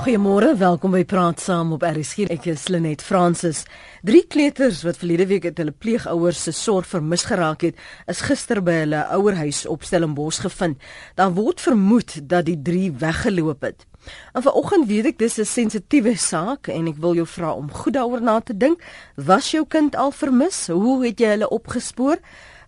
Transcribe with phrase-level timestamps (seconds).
[0.00, 2.24] Goeiemôre, welkom by Praat Saam op RSG.
[2.32, 3.58] Ek is Lenet Fransis.
[4.00, 8.62] Drie kleuters wat verlede week uit hulle pleegouers se sorg vermis geraak het, is gister
[8.64, 10.80] by hulle ouerhuis op Stellenbosch gevind.
[11.20, 13.84] Daar word vermoed dat die drie weggeloop het.
[14.32, 17.92] En vanoggend weet ek dis 'n sensitiewe saak en ek wil jou vra om goed
[17.92, 18.80] daaroor na te dink.
[19.16, 20.66] Was jou kind al vermis?
[20.66, 22.16] Hoe het jy hulle opgespoor?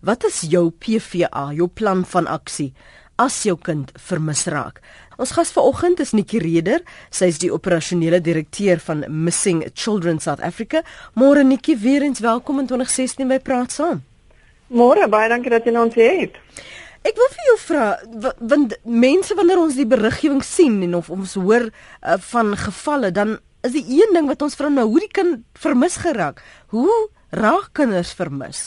[0.01, 2.73] Wat is jou PVA, jou plan van aksie
[3.15, 4.81] as jou kind vermis raak?
[5.17, 6.81] Ons gas vanoggend is Nikki Reder.
[7.13, 10.81] Sy is die operasionele direkteur van Missing Children South Africa.
[11.13, 14.01] Môre Nikki, weer eens welkom in 2016 by Praat Saam.
[14.73, 16.39] Môre, baie dankie dat jy ons het.
[17.03, 17.87] Ek wil vir jou vra,
[18.39, 23.35] want mense wanneer ons die beriggewing sien en of ons hoor uh, van gevalle, dan
[23.67, 26.41] is die een ding wat ons vra nou, hoe die kind vermis geraak.
[26.73, 26.89] Hoe
[27.35, 28.63] raak kinders vermis?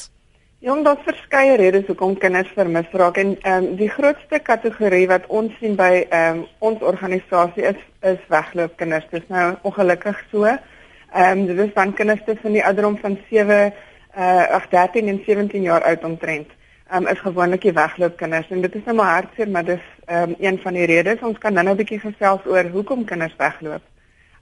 [0.66, 5.29] Jong, daar's verskeie redes hoekom kinders vermis raak en ehm um, die grootste kategorie wat
[5.41, 9.07] ons sien by ehm um, ons organisasie is is wegloopkinders.
[9.12, 10.43] Dit is nou ongelukkig so.
[10.51, 13.71] Ehm um, dit is dan kinders tussen die ouderdom van 7
[14.16, 16.51] uh ag 13 en 17 jaar oud omtrent.
[16.90, 20.30] Ehm um, is gewoonlik die wegloopkinders en dit is nou maar hartseer, maar dis ehm
[20.30, 21.23] um, een van die redes.
[21.23, 23.85] Ons kan nou 'n bietjie gesels oor hoekom kinders wegloop.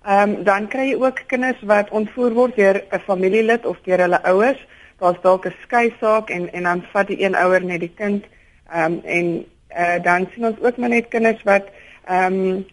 [0.07, 4.09] Ehm um, dan kry jy ook kinders wat ontvoer word deur 'n familielid of deur
[4.09, 4.67] hulle ouers
[4.99, 8.25] daar's dalk 'n skei saak en en dan vat die een ouer net die kind
[8.71, 9.45] ehm um, en
[9.79, 11.65] uh, dan sien ons ook maar net kinders wat
[12.05, 12.67] ehm um,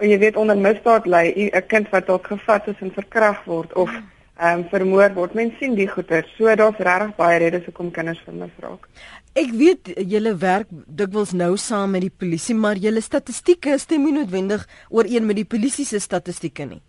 [0.00, 3.90] jy weet onder misdaad lê 'n kind wat dalk gevat is en verkragt word of
[3.90, 5.34] ehm um, vermoor word.
[5.34, 6.24] Mense sien die goeie.
[6.36, 8.88] So daar's regtig baie redes hoekom kinders vermis raak.
[9.32, 14.12] Ek weet julle werk dikwels nou saam met die polisie maar julle statistieke stem nie
[14.12, 16.82] noodwendig ooreen met die polisie se statistieke nie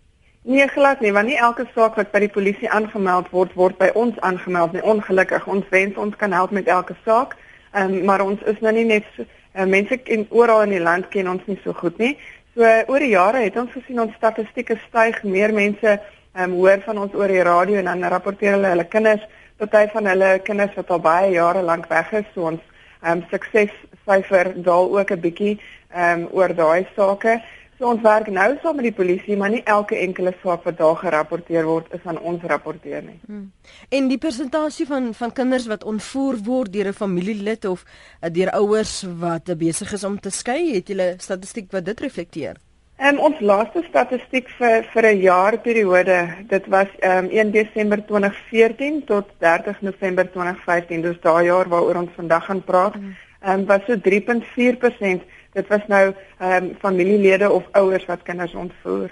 [0.48, 3.88] Nee, glad nie, want nie elke saak wat by die polisie aangemeld word, word by
[3.98, 4.82] ons aangemeld nie.
[4.86, 7.34] Ongelukkig, ons wens ons kan help met elke saak.
[7.72, 10.84] Ehm um, maar ons is nou nie net so, uh, mense in oral in die
[10.84, 12.12] land ken ons nie so goed nie.
[12.54, 16.56] So uh, oor die jare het ons gesien ons statistieke styg, meer mense ehm um,
[16.60, 19.26] hoor van ons oor die radio en dan rapporteer hulle hulle kinders,
[19.58, 22.62] party van hulle kinders wat al baie jare lank weg is, so ons
[23.02, 25.58] ehm um, suksessyfer daal ook 'n bietjie
[25.90, 27.40] ehm um, oor daai sake.
[27.76, 30.96] So ons werk nou saam met die polisie, maar nie elke enkele saak wat daar
[30.96, 33.18] gerapporteer word is aan ons rapporteer nie.
[33.26, 33.50] Hmm.
[33.92, 38.50] En die persentasie van van kinders wat ontvoer word deur 'n familielid of uh, deur
[38.50, 42.56] ouers wat uh, besig is om te skei, het julle statistiek wat dit reflekteer?
[42.96, 49.28] En ons laaste statistiek vir vir 'n jaarperiode, dit was um, 1 Desember 2014 tot
[49.38, 53.16] 30 November 2015, dus daai jaar waaroor ons vandag gaan praat, hmm.
[53.44, 59.10] um, was so 3.4% dit was nou ehm um, familielede of ouers wat kinders ontvoer.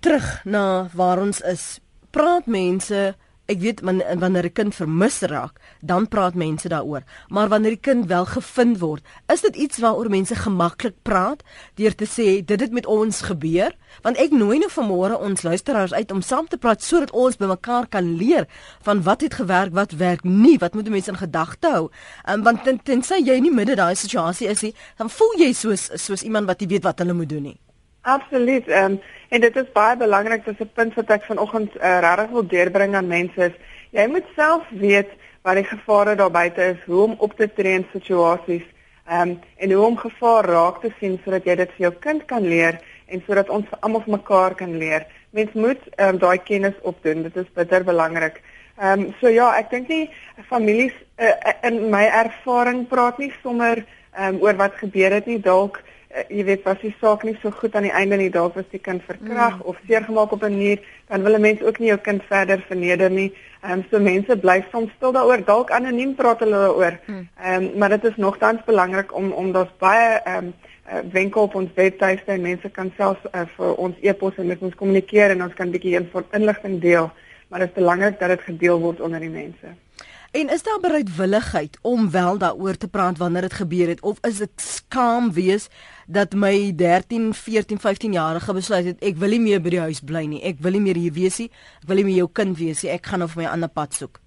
[0.00, 1.80] Terug na waar ons is.
[2.10, 3.14] Praat mense
[3.46, 7.02] Ek weet wanneer 'n kind vermis raak, dan praat mense daaroor.
[7.28, 11.42] Maar wanneer die kind wel gevind word, is dit iets waaroor mense gemaklik praat
[11.74, 13.76] deur te sê dit het met ons gebeur?
[14.02, 17.86] Want ek nooi nou vanmôre ons luisteraars uit om saam te praat sodat ons bymekaar
[17.86, 18.46] kan leer
[18.82, 21.90] van wat het gewerk, wat werk nie, wat moet mense in gedagte hou?
[22.28, 25.90] Um, want ten, tensy jy nie midde daai situasie is nie, dan voel jy soos
[25.94, 27.58] soos iemand wat nie weet wat hulle moet doen nie.
[28.06, 28.68] Absoluut.
[28.68, 32.30] Ehm um, en dit is baie belangrik dis 'n punt wat ek vanoggend uh, regtig
[32.30, 33.54] wil deurbring aan mense is
[33.90, 35.10] jy moet self weet
[35.42, 38.66] wat die gevare daar buite is, hoe om op te tree in situasies
[39.08, 42.22] ehm um, en hoe om gevaar raak te sien sodat jy dit vir jou kind
[42.26, 45.06] kan leer en sodat ons almal vir mekaar kan leer.
[45.30, 47.22] Mens moet ehm um, daai kennis opdoen.
[47.22, 48.40] Dit is bitter belangrik.
[48.78, 50.10] Ehm um, so ja, ek dink nie
[50.48, 53.76] families uh, in my ervaring praat nie sommer
[54.14, 55.82] ehm um, oor wat gebeur het nie dalk
[56.28, 58.80] jy weet was die saak nie so goed aan die einde nie dalk was die
[58.80, 59.68] kind verkragt mm.
[59.70, 63.10] of seergemaak op 'n manier dan wil 'n mens ook nie jou kind verder verneder
[63.10, 63.32] nie.
[63.62, 66.98] Ehm um, so mense bly soms stil daaroor dalk anoniem praat hulle daaroor.
[67.06, 67.28] Mm.
[67.42, 70.54] Ehm um, maar dit is nogtans belangrik om om daar's baie ehm um,
[70.92, 74.62] uh, wenke op ons webtuiste en mense kan self uh, vir ons e-pos en met
[74.62, 76.00] ons kommunikeer en ons kan bietjie
[76.30, 77.10] inligting deel.
[77.48, 79.66] Maar dit is belangrik dat dit gedeel word onder die mense.
[80.36, 84.36] En is daar bereidwilligheid om wel daaroor te praat wanneer dit gebeur het of is
[84.36, 85.68] dit skaam wees
[86.06, 90.02] dat my 13, 14, 15 jarige besluit het ek wil nie meer by die huis
[90.04, 90.42] bly nie.
[90.44, 91.48] Ek wil nie meer hier wees nie.
[91.80, 92.92] Ek wil nie meer jou kind wees nie.
[92.92, 94.20] Ek gaan op my ander pad soek.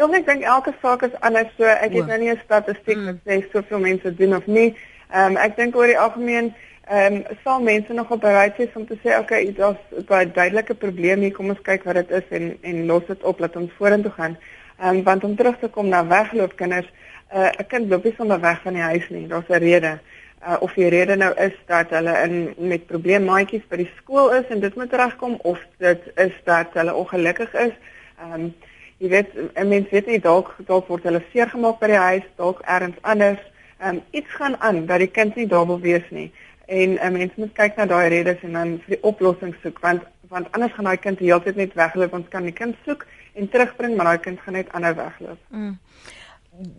[0.00, 1.52] Ja, ek dink elke saak is anders.
[1.60, 3.22] So ek het nou nie 'n statistiek wat mm.
[3.28, 4.72] sê soveel mense doen of nie.
[5.12, 6.54] Ehm um, ek dink oor die algemeen
[6.88, 10.32] ehm um, sal mense nog op bereid wees om te sê okay, daar's 'n baie
[10.32, 11.32] duidelike probleem hier.
[11.32, 14.38] Kom ons kyk wat dit is en en los dit op laat ons vorentoe gaan.
[14.78, 16.88] Ehm um, want om terug te kom na wegloopkinders,
[17.32, 19.26] 'n uh, kind loop nie sommer weg van die huis nie.
[19.26, 19.98] Daar's 'n rede.
[20.46, 24.46] Uh, of die rede nou is dat hulle in met probleemmaatjies by die skool is
[24.48, 27.72] en dit moet regkom of dit is dat hulle ongelukkig is.
[28.18, 28.54] Ehm um,
[28.98, 32.96] jy weet, mense weet nie dalk dalk word hulle seergemaak by die huis, dalk ergens
[33.00, 33.40] anders.
[33.78, 36.32] Ehm um, iets gaan aan dat die kind nie daar wil wees nie.
[36.66, 39.78] en 'n uh, mens moet kyk na daai redes en dan vir die oplossing soek
[39.80, 43.48] want want anders gaan daai kind heeltyd net wegloop ons kan die kind soek en
[43.52, 45.42] terugbring maar daai kind gaan net aanhou wegloop.
[45.50, 45.76] Mm.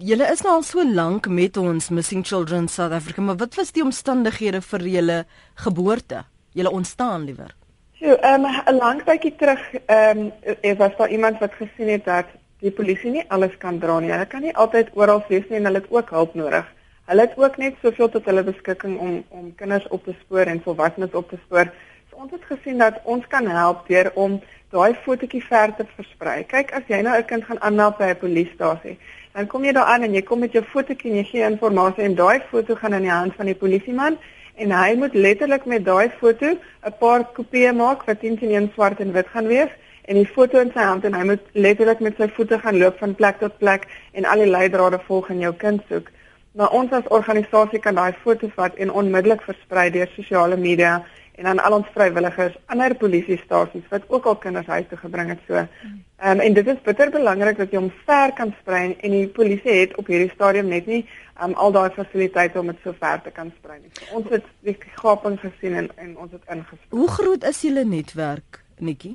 [0.01, 3.71] Julle is nou al so lank met ons Missing Children South Africa, maar wat was
[3.71, 5.17] die omstandighede vir julle
[5.65, 6.23] geboorte?
[6.57, 7.53] Julle ontstaan liewer.
[7.99, 10.31] So, ehm um, 'n lang tydjie terug, ehm
[10.63, 12.25] um, was daar iemand wat gesien het dat
[12.59, 14.11] die polisie nie alles kan dra nie.
[14.11, 16.65] Hulle kan nie altyd oral wees nie en hulle het ook hulp nodig.
[17.05, 20.61] Hulle het ook net soveel tot hulle beskikking om om kinders op te spoor en
[20.61, 21.71] volwassenes op te spoor.
[22.17, 24.39] Ons het gesien dat ons kan help deur om
[24.73, 26.39] daai fotootjie ver te versprei.
[26.49, 28.97] Kyk, as jy nou 'n kind gaan aanmeld by 'n polisiestasie,
[29.33, 32.05] dan kom jy daar aan en jy kom met jou fotootjie en jy gee inligting
[32.07, 34.17] en daai foto gaan in die hand van die polisieman
[34.55, 38.99] en hy moet letterlik met daai foto 'n paar kopieë maak wat teen teen swart
[38.99, 39.69] en wit gaan wees
[40.05, 42.97] en die foto in sy hand en hy moet letterlik met sy voete gaan loop
[42.97, 46.09] van plek tot plek en al die leidrade volg en jou kind soek.
[46.51, 51.05] Maar ons as organisasie kan daai foto's vat en onmiddellik versprei deur sosiale media
[51.37, 55.43] en aan al ons vrywilligers, ander polisiestasies wat ook al kinders huis toe gebring het
[55.47, 55.53] so.
[55.53, 59.27] Ehm um, en dit is bitter belangrik dat jy hom ver kan sprei en die
[59.27, 61.03] polisie het op hierdie stadium net nie
[61.43, 63.93] um, al daai fasiliteite om dit so ver te kan sprei nie.
[63.99, 66.89] So, ons het die gaping gesien en en ons het ingespreek.
[66.89, 69.13] Hoe groot is julle netwerk, Nikki?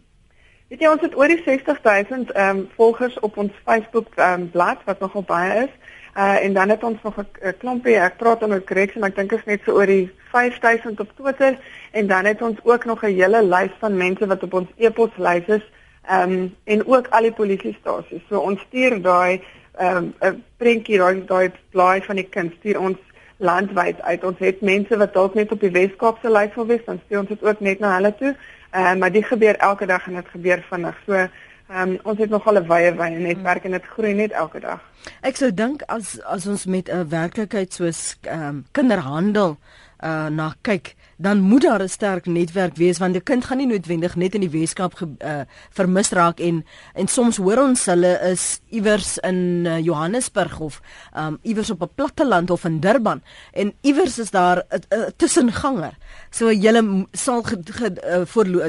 [0.70, 4.50] Weet jy ons het oor die 60000 ehm um, volgers op ons Facebook ehm um,
[4.54, 5.74] bladsy wat nogal baie is.
[6.16, 9.16] Uh en dan het ons nog 'n klompie, ek praat dan met Grex en ek
[9.16, 11.58] dink is net so oor die 5000 op Twitter
[11.90, 15.46] en dan het ons ook nog 'n hele lys van mense wat op ons e-poslys
[15.46, 15.64] is.
[16.02, 18.22] Ehm um, en ook al die polisiestasies.
[18.28, 19.40] So ons stuur daai
[19.78, 22.98] ehm um, 'n prentjie daai daai blaai van die kind stuur ons
[23.36, 24.24] landwyd uit.
[24.24, 27.28] Ons het mense wat dalk net op die Weskaapse lys wil wees, dan stuur ons
[27.28, 28.36] dit ook net na hulle toe.
[28.70, 30.96] Ehm uh, maar dit gebeur elke dag en dit gebeur vinnig.
[31.06, 31.28] So
[31.72, 34.80] Ehm um, ons het nogal 'n wye wye netwerk en dit groei net elke dag.
[35.20, 39.56] Ek sou dink as as ons met 'n werklikheid soos ehm um, kinderhandel
[40.02, 43.66] uh na kyk, dan moet daar 'n sterk netwerk wees want 'n kind gaan nie
[43.66, 45.40] noodwendig net in die Weskaap uh,
[45.70, 46.64] vermis raak en
[46.94, 50.80] en soms hoor ons hulle is iewers in uh, Johannesburg of
[51.16, 53.22] um iewers op 'n platteland of in Durban
[53.52, 55.96] en iewers is daar 'n tussenganger.
[56.30, 57.42] So jy sal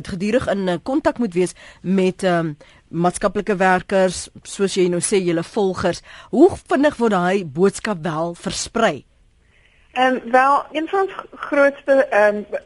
[0.04, 2.58] gedurig in kontak moet wees met um
[2.94, 9.06] maatskaplike werkers, soos jy nou sê, julle volgers, hoe vinnig word daai boodskap wel versprei?
[9.94, 11.18] Ehm um, wel, een van ons
[11.50, 12.62] grootste ehm um,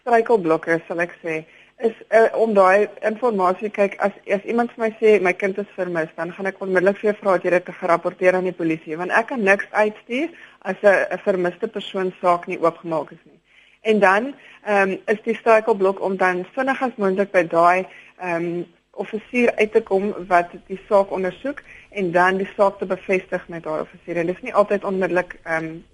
[0.00, 1.44] struikelblokke sal ek sê,
[1.84, 5.72] is uh, om daai inligting kyk as as iemand vir my sê my kind is
[5.76, 9.12] vermis, dan gaan ek onmiddellik vir vra dat jy dit gerapporteer aan die polisie, want
[9.12, 10.28] ek kan niks uitstuur
[10.64, 13.40] as 'n vermiste persoon saak nie oopgemaak is nie.
[13.82, 14.34] En dan
[14.64, 17.86] ehm um, is die struikelblok om dan vinnig as moontlik by daai
[18.20, 22.86] ehm um, offisier uit te kom wat die saak ondersoek en dan die saak te
[22.86, 24.16] bevestig met daai offisier.
[24.16, 25.84] En dit is nie altyd onmiddellik ehm um,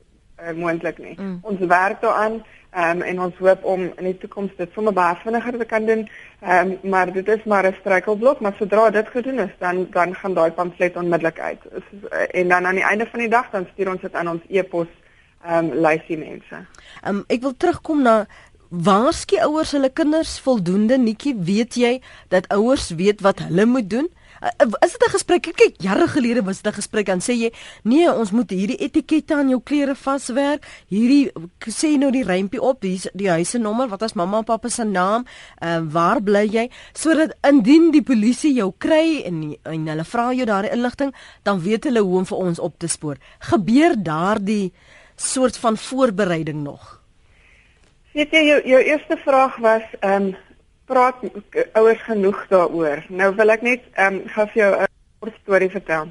[0.43, 1.15] uh, moontlik nie.
[1.19, 1.39] Mm.
[1.43, 5.17] Ons werk daaraan ehm um, en ons hoop om in die toekoms dit sommer baie
[5.23, 6.07] vinniger te kan doen.
[6.41, 10.15] Ehm um, maar dit is maar 'n struikelblok, maar sodra dit gedoen is, dan dan
[10.15, 11.63] gaan daai pamflet onmiddellik uit.
[12.31, 14.89] En dan aan die einde van die dag dan stuur ons dit aan ons e-pos
[15.45, 16.57] ehm um, lysie mense.
[17.03, 18.27] Ehm um, ek wil terugkom na
[18.73, 21.91] Waarskei ouers hulle kinders voldoende netjie weet jy
[22.33, 24.07] dat ouers weet wat hulle moet doen?
[24.41, 25.43] Uh, is dit 'n gesprek?
[25.43, 27.53] Kyk, jare gelede was dit 'n gesprek en sê jy,
[27.83, 30.65] nee, ons moet hierdie etikette aan jou klere vaswerk.
[30.89, 31.31] Hierdie
[31.69, 34.85] sê nou die rympie op, die die huise nommer, wat is mamma en pappa se
[34.85, 35.27] naam?
[35.61, 36.71] Uh, waar bly jy?
[36.95, 41.85] Sodat indien die polisie jou kry en en hulle vra jou daardie inligting, dan weet
[41.85, 43.17] hulle hoe om vir ons op te spoor.
[43.39, 44.73] Gebeur daardie
[45.17, 47.02] soort van voorbereiding nog?
[48.13, 50.35] Weet jy jou jou eerste vraag was ehm um,
[50.85, 51.23] praat
[51.73, 53.01] ouers genoeg daaroor.
[53.09, 54.89] Nou wil ek net ehm um, gou vir jou 'n
[55.21, 56.11] kort storie vertel.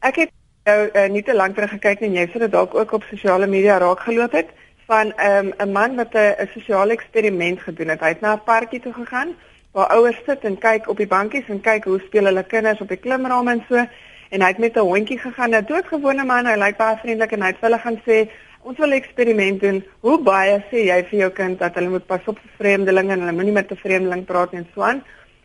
[0.00, 0.30] Ek het
[0.64, 3.46] jou uh, nie te lank terug gekyk en jy sê dit dalk ook op sosiale
[3.46, 4.52] media raak geloop het
[4.86, 8.00] van ehm um, 'n man wat 'n sosiale eksperiment gedoen het.
[8.00, 9.34] Hy het na 'n parkie toe gegaan
[9.72, 12.88] waar ouers sit en kyk op die bankies en kyk hoe speel hulle kinders op
[12.88, 13.86] die klimrame en so
[14.28, 17.40] en hy het met 'n hondjie gegaan, 'n doodgewone man, hy lyk baie vriendelik en
[17.42, 18.28] hy het hulle gaan sê
[18.64, 19.82] Ons wil eksperiment doen.
[20.00, 23.20] Hoe baie sê jy vir jou kind dat hulle moet pas op vir vreemdelinge en
[23.20, 25.02] hulle moenie met 'n vreemdeling praat en so aan?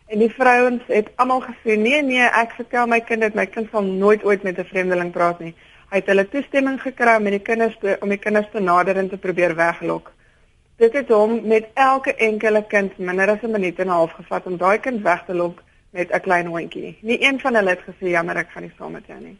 [0.08, 3.68] En die vrouens het almal gesê, "Nee, nee, ek vertel my kind dat my kind
[3.70, 5.54] sal nooit ooit met 'n vreemdeling praat nie."
[5.90, 9.08] Hy het hulle toestemming gekry om die kinders te om die kinders te nader en
[9.08, 10.12] te probeer weglok.
[10.76, 14.46] Dit het hom met elke enkele kind minder as 'n minuut en 'n half gevat
[14.46, 16.98] om daai kind weg te lok met 'n klein hondjie.
[17.02, 19.38] Nie een van hulle het gesê, "Jammer, ek gaan nie saam met jou nie."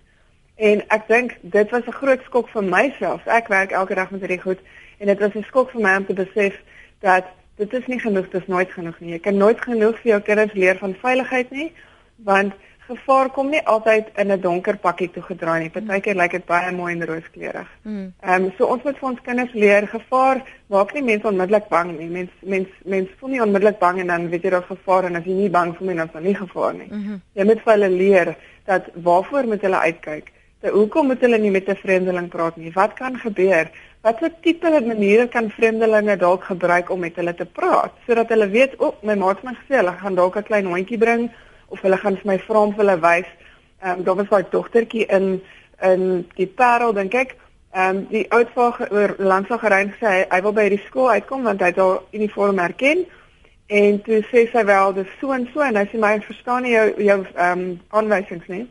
[0.61, 3.27] En ek dink dit was 'n groot skok vir myself.
[3.27, 4.61] Ek werk elke dag met hierdie goed
[4.99, 6.55] en dit was 'n skok vir my om te besef
[7.01, 7.25] dat
[7.57, 9.11] dit is nie genoeg, dit is nooit genoeg nie.
[9.11, 11.73] Jy kan nooit genoeg vir jou kinders leer van veiligheid nie,
[12.17, 12.53] want
[12.91, 15.71] gevaar kom nie altyd in 'n donker pakkie toe gedraai nie.
[15.71, 17.69] Partykeer lyk dit baie mooi en rooskleurig.
[17.83, 18.13] Mm.
[18.21, 21.99] Ehm um, so ons moet vir ons kinders leer gevaar maak nie mense onmiddellik bang
[21.99, 22.09] nie.
[22.09, 25.25] Mens mens mens voel nie onmiddellik bang en dan weet jy daar's gevaar en as
[25.25, 26.89] jy nie bang voel nie dan is daar nie gevaar nie.
[26.91, 27.21] Mm -hmm.
[27.33, 30.33] Jy moet vir hulle leer dat waarvoor moet hulle uitkyk?
[30.61, 32.73] Dat hoekom moet hulle nie met 'n vreemdeling praat nie?
[32.73, 33.71] Wat kan gebeur?
[34.03, 38.77] Watter tipe maniere kan vreemdelinge dalk gebruik om met hulle te praat sodat hulle weet,
[38.77, 41.31] "O, oh, my maat het my gesê hulle gaan dalk 'n klein hondjie bring."
[41.71, 43.31] of hulle gaan vir my vra om hulle wys.
[43.81, 45.29] Ehm um, daar was daai dogtertjie in
[45.83, 46.03] in
[46.37, 47.37] die Parel dink ek.
[47.73, 51.63] Ehm um, die oudvaar oor landsagerein sê hy, hy wil by hierdie skool uitkom want
[51.63, 53.07] hy het haar uniform herken.
[53.71, 56.75] En toe sê sy wel dis so en so en hy sê my verstaan nie
[56.75, 58.67] jou jou ehm um, aanwysings nie.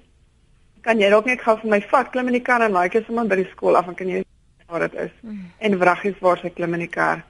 [0.81, 3.05] Kan jy dalk net gou vir my vat klim in die kar en like is
[3.05, 4.23] sommer by die skool af en kan jy
[4.69, 5.11] waar dit is.
[5.21, 5.51] Mm.
[5.57, 7.23] En wraggies waar sy klim in die kar.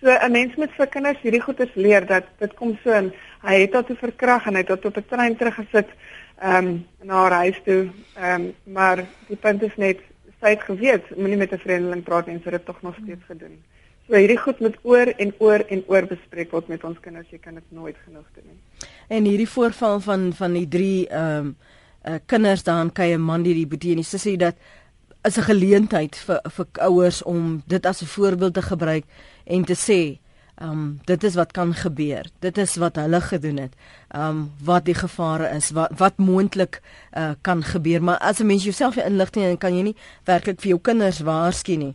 [0.00, 3.12] So 'n mens moet vir kinders hierdie goeders leer dat dit kom so in.
[3.42, 5.88] Hy het tot 'n verkrag en hy het tot op 'n trein teruggesit
[6.40, 7.90] ehm um, na haar huis toe.
[8.16, 9.98] Ehm um, maar die punt is net
[10.40, 13.24] sy het geweet moenie met 'n vreemdeling praat en sy het dit tog nog steeds
[13.26, 13.62] gedoen.
[14.06, 17.30] So hierdie goed moet oor en oor en oor bespreek word met ons kinders.
[17.30, 18.88] Jy kan dit nooit genoeg doen nie.
[19.08, 21.56] En hierdie voorval van van die drie ehm um,
[22.04, 24.54] uh, kinders daan kye man die die boetie en die sussie dat
[25.24, 29.04] is 'n geleentheid vir vir ouers om dit as 'n voorbeeld te gebruik
[29.44, 30.18] en te sê,
[30.60, 32.26] ehm um, dit is wat kan gebeur.
[32.40, 33.72] Dit is wat hulle gedoen het.
[34.08, 36.80] Ehm um, wat die gevare is, wat wat moontlik
[37.16, 40.68] uh, kan gebeur, maar as 'n mens jouself inlig nie, kan jy nie werklik vir
[40.68, 41.94] jou kinders waarsku nie.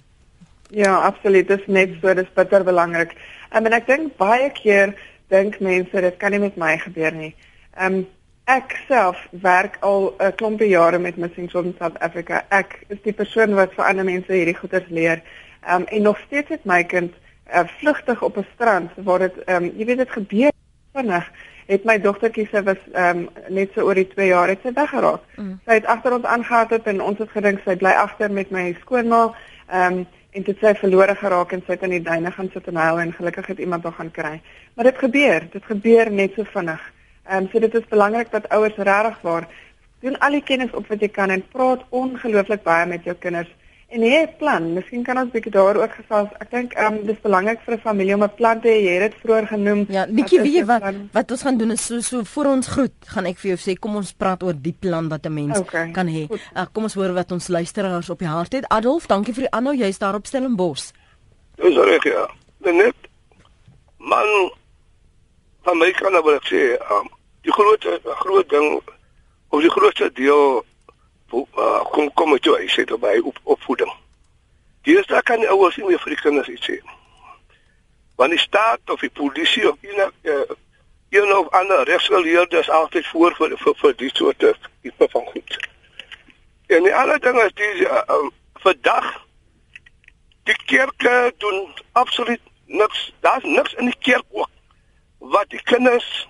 [0.69, 1.47] Ja, absoluut.
[1.47, 3.15] Dit is net so, dit is bitter belangrik.
[3.55, 4.95] Um, en ek dink baie keer
[5.27, 7.35] dink mense dit kan nie met my gebeur nie.
[7.77, 8.07] Ehm um,
[8.49, 12.45] ek self werk al 'n klompie jare met Missing Children South Africa.
[12.49, 15.21] Ek is die persoon wat vir ander mense hierdie goeders leer.
[15.67, 17.13] Ehm um, en nog steeds het my kind
[17.53, 20.51] uh, vlugtig op 'n strand waar dit ehm um, jy weet dit gebeur
[20.93, 21.31] vinnig
[21.65, 24.73] het my dogtertjie se was ehm um, net so oor die 2 jaar het sy
[24.73, 25.21] weggeraak.
[25.35, 25.59] Mm.
[25.65, 29.33] Sy het agter ons aangehardloop en ons het gedink sy bly agter met my skoonma
[29.67, 32.67] ehm um, en dit sy verlore geraak en sy het in die duine gaan sit
[32.67, 34.41] en huil en gelukkig het iemand haar gaan kry.
[34.73, 36.93] Maar dit gebeur, dit gebeur net so vinnig.
[37.29, 39.47] Ehm um, so dit is belangrik dat ouers regtig waar
[40.01, 43.55] doen al die kennis op wat jy kan en praat ongelooflik baie met jou kinders
[43.89, 44.73] En het 'n plan.
[44.73, 46.29] Miskien kan ons bietjie daaroor gesels.
[46.37, 48.77] Ek dink ehm um, dis belangrik vir 'n familie om 'n plan te hê.
[48.85, 49.85] Jy het dit vroeër genoem.
[49.89, 53.25] Ja, Nikki, weet wat wat ons gaan doen is so so voor ons groet, gaan
[53.25, 56.07] ek vir jou sê kom ons praat oor die plan wat 'n mens okay, kan
[56.07, 56.27] hê.
[56.29, 58.67] Uh, kom ons hoor wat ons luisteraars op die hart het.
[58.67, 59.75] Adolf, dankie vir die aanhou.
[59.75, 60.91] Jy's daar op Stellenbosch.
[61.55, 62.29] Dis reg ja.
[62.57, 62.95] Net
[63.97, 64.51] man
[65.63, 67.09] van my kan nou wil ek sê, um,
[67.41, 68.81] die groot groot ding
[69.49, 70.65] of die grootste deel
[71.33, 73.91] uh, kom kom met jou hy sê dit by op, opvoeding.
[74.89, 76.79] Is daar kan ouers nie meer vir die kinders iets sê.
[78.17, 80.57] Want die staat of die polisie of enige uh,
[81.09, 84.45] een of ander regsgeleerdes altyd voor vir vir, vir die soort
[84.81, 85.57] tipe van goed.
[86.67, 88.31] En die ander ding is die uh, um,
[88.61, 89.07] vandag
[90.49, 93.13] die kerke doen absoluut niks.
[93.19, 94.49] Daar's niks in die kerk ook
[95.17, 96.27] wat die kinders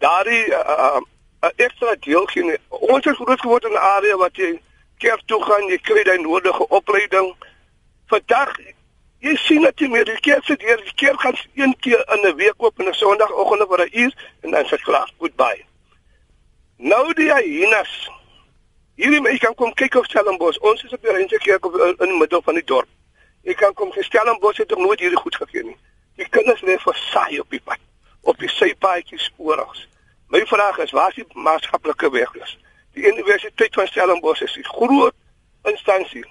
[0.00, 1.00] daardie uh,
[1.40, 2.58] 'n ekstra deel gee.
[2.68, 4.60] Ons het groot geword in 'n area wat jy
[4.98, 7.34] kerk toe gaan, jy kry daai nodige opleiding.
[8.06, 8.52] Vandag
[9.20, 12.36] jy sien dit meer die kerk se deur die kerk gaan een keer in 'n
[12.36, 15.10] week oop en 'n Sondagoggend vir 'n uur en dan se klaar.
[15.18, 15.64] Goodbye.
[16.76, 18.10] Nou die hyenas.
[18.94, 20.58] Hierdie mense kan kom kyk op Stellenbosch.
[20.58, 22.88] Ons is op die Rense kerk op in die middel van die dorp.
[23.42, 25.76] Jy kan kom Stellenbosch het nog nooit hierdie goed gegee nie.
[26.16, 27.78] Die kinders lê versaai op die pad
[28.20, 29.74] op die sypaadjies oral.
[30.28, 32.58] My vraag is waar is die maatskaplike weglus?
[32.94, 35.14] Die Universiteit van Stellenbosch is 'n groot
[35.62, 36.24] instansie.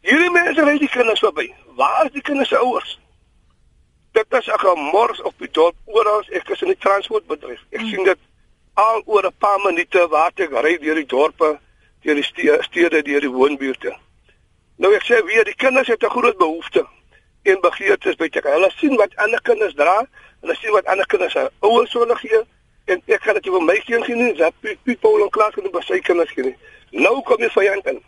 [0.00, 1.54] Hierdie mense ry die kinders verby.
[1.76, 2.98] Waar is die kinders se ouers?
[4.12, 6.24] Dit is 'n gemors op die dorp oral.
[6.30, 7.60] Ek is in die transportbedryf.
[7.70, 8.18] Ek sien dit
[8.74, 11.58] al oor 'n paar minute waar ek ry deur die dorpe,
[12.00, 12.24] deur die
[12.62, 13.96] stede, deur die woonbuurte.
[14.76, 16.86] Nou ek sê weer die kinders het 'n groot behoefte
[17.42, 18.42] en begeertes by te.
[18.44, 20.00] Hulle sien wat ander kinders dra,
[20.40, 22.42] hulle sien wat ander kinders se ouers hulle gee
[22.90, 24.54] en ek gaan dit vir my seun gee nie, dat
[24.84, 26.56] people in klas kan by sy kinders gee nie.
[27.04, 28.00] Nou kom jy vyand in.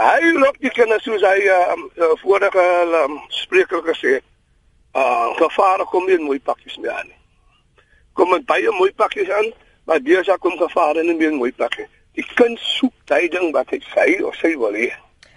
[0.00, 2.62] Hy loop die kinders soos hy um, uh, vorige
[3.02, 4.28] um, spreker gesê het.
[4.96, 7.18] Uh, gevaar kom nie mooi pakkies meer aan nie.
[8.16, 9.52] Kom met baie mooi pakkies aan,
[9.88, 11.88] maar ook kom gevaar in meer mooi pakkies.
[12.16, 14.90] Die kind soek daai ding wat hy sê of sy wil hê.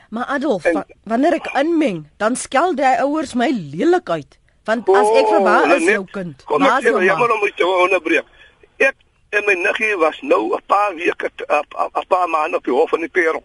[0.10, 4.38] Maar Adolf, en, wanneer ek inmeng, dan skel die ouers my lelik uit.
[4.66, 6.46] Want as ek verbaas is jou kind.
[6.50, 8.30] Kom ek sê jammer om te onderbreek.
[8.82, 8.96] Ek
[9.38, 13.00] en my niggie was nou 'n paar weke 'n paar maande op die hof van
[13.00, 13.44] die Pero.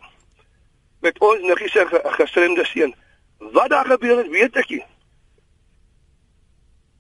[1.01, 1.87] Met ons niggie se
[2.17, 2.95] gestremde seun.
[3.39, 4.85] Wat daar gebeur het, weet ek nie.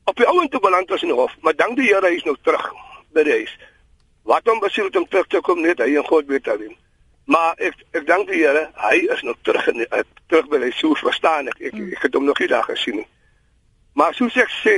[0.04, 2.36] Op die ouente beland ons in die hof, maar dank die Here hy is nou
[2.42, 2.72] terug
[3.12, 3.58] by die huis.
[4.22, 6.76] Wat hom besiel om terug te kom net hy en God weet alleen.
[7.30, 10.70] Maar ek ek dank die Here, hy is nog terug in uh, terug by hy
[10.74, 13.06] sou verstaan ek ek, ek het hom nog nie daar gesien nie.
[13.94, 14.74] Maar soos ek sê,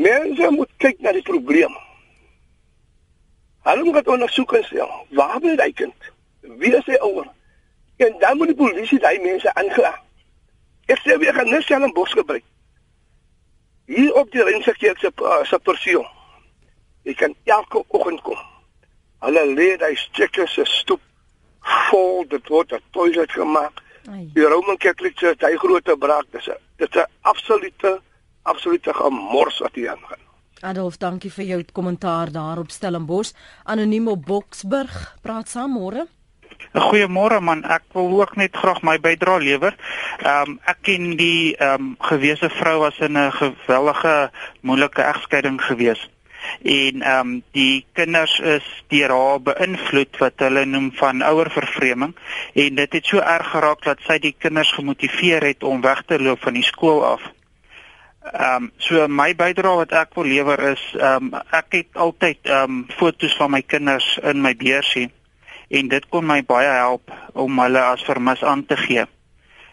[0.00, 1.74] mense moet kyk na die probleem.
[3.68, 4.86] Hulle moet ondersoek en sê,
[5.18, 6.08] waar bly hy kind?
[6.62, 7.28] Wie is hy ouer?
[8.00, 9.92] En dan moet die polisie daai mense aangla.
[10.88, 12.44] Ek sê weer gaan net self 'n bos gebruik.
[13.86, 16.08] Hier op die Renskerk se uh, se perseel.
[17.04, 18.40] Ek kan elke oggend kom.
[19.22, 21.00] Hulle lê daai stukke se stoep
[21.90, 23.82] vol dit word 'n toilet gemaak.
[24.34, 28.00] Die Roman Catholic Church, hy groot braak, dis 'n dit 'n absolute
[28.42, 30.22] absolute gemors wat hier aangaan.
[30.60, 33.32] Adolf, dankie vir jou kommentaar daar op Stellenbosch.
[33.64, 36.06] Anoniem op Boksburg, praat saam môre.
[36.72, 39.76] Goeiemôre man, ek wil ook net graag my bydrae lewer.
[40.22, 45.60] Ehm um, ek ken die ehm um, gewese vrou was in 'n gewellige moeilike egskeiding
[45.62, 46.10] gewees
[46.62, 52.14] en ehm um, die kinders is deur haar beïnvloed wat hulle noem van ouervervreeming
[52.54, 56.18] en dit het so erg geraak dat sy die kinders gemotiveer het om weg te
[56.22, 57.22] loop van die skool af.
[58.32, 62.38] Ehm um, so my bydrae wat ek wil lewer is ehm um, ek het altyd
[62.46, 65.10] ehm um, foto's van my kinders in my beursie
[65.68, 69.06] en dit kon my baie help om hulle as vermis aan te gee.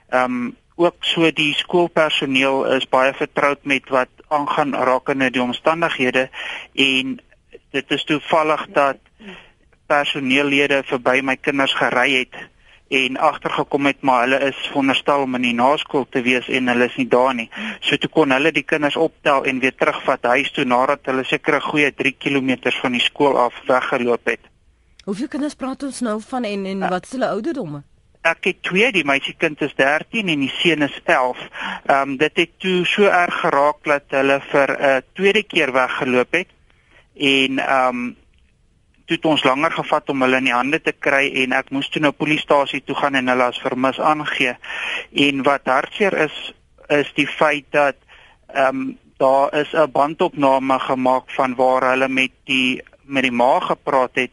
[0.10, 6.30] Ehm um, ook so die skoolpersoneel is baie vertroud met wat aangaan rakende die omstandighede
[6.74, 7.20] en
[7.72, 8.98] dit is toevallig dat
[9.90, 12.38] personeellede verby my kinders gery het
[12.90, 16.88] en agtergekom het maar hulle is veronderstel om in die naskool te wees en hulle
[16.90, 17.50] is nie daar nie.
[17.86, 21.60] So toe kon hulle die kinders optel en weer terugvat huis toe nadat hulle seker
[21.60, 24.40] 'n goeie 3 km van die skool af weggeloop het.
[25.06, 27.84] Hoeveel kinders praat ons nou van en en wat is hulle ouderdomme?
[28.28, 31.40] Ek het twee, die meisiekind is 13 en die seun is 11.
[31.88, 35.72] Ehm um, dit het toe so erg geraak dat hulle vir 'n uh, tweede keer
[35.72, 36.50] weggeloop het
[37.16, 38.18] en ehm um,
[39.06, 41.90] toe het ons langer gevat om hulle in die hande te kry en ek moes
[41.90, 44.54] toe na polisiestasie toe gaan en hulle as vermis aangee.
[45.14, 46.54] En wat hartseer is
[46.88, 47.96] is die feit dat
[48.54, 53.60] ehm um, daar is 'n bandopname gemaak van waar hulle met die met die ma
[53.60, 54.32] gepraat het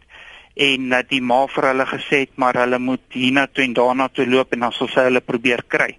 [0.57, 4.25] en dat die ma vir hulle gesê het maar hulle moet hiernatoe en daarna toe
[4.27, 5.90] loop en dan sal sy hulle probeer kry.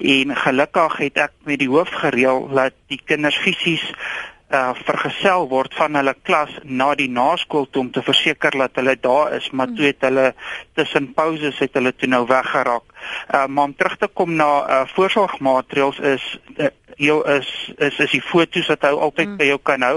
[0.00, 3.84] En gelukkig het ek met die hoof gereël dat die kinders fisies
[4.50, 8.96] uh vergesel word van hulle klas na die naskool toe om te verseker dat hulle
[9.00, 10.32] daar is, maar toe het hulle
[10.74, 12.86] tussen pauses het hulle toe nou weggeraak.
[13.34, 18.10] Uh maar om terug te kom na uh voorsorgmaatreëls is uh, jou is is is
[18.10, 19.36] die foto's wat hy altyd mm.
[19.40, 19.96] by jou kan hou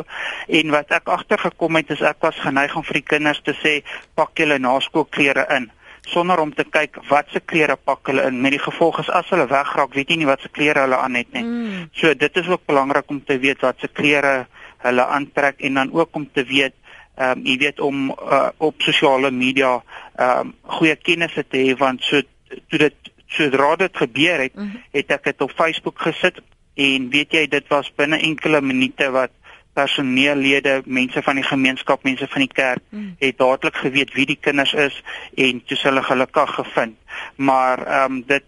[0.59, 3.79] en wat ek agtergekom het is ek was geneig om vir die kinders te sê
[4.15, 5.71] pak julle naskoolklere in
[6.07, 9.29] sonder om te kyk wat se klere pak hulle in met die gevolg is as
[9.31, 11.43] hulle wegraak weet jy nie wat se klere hulle aan het nie.
[11.43, 11.89] Mm.
[11.95, 14.45] So dit is ook belangrik om te weet wat se klere
[14.83, 16.75] hulle aantrek en dan ook om te weet
[17.15, 19.75] ehm um, jy weet om uh, op sosiale media
[20.15, 22.21] ehm um, goeie kennisse te hê want so
[22.69, 24.81] toe dit sodra dit gebeur het, mm -hmm.
[24.91, 26.41] het ek dit op Facebook gesit
[26.75, 29.31] en weet jy dit was binne enkele minute wat
[29.73, 33.15] personeellede, mense van die gemeenskap, mense van die kerk mm.
[33.19, 35.03] het dadelik geweet wie die kinders is
[35.35, 36.97] en toe hulle gelukkig gevind.
[37.35, 38.43] Maar ehm um, dit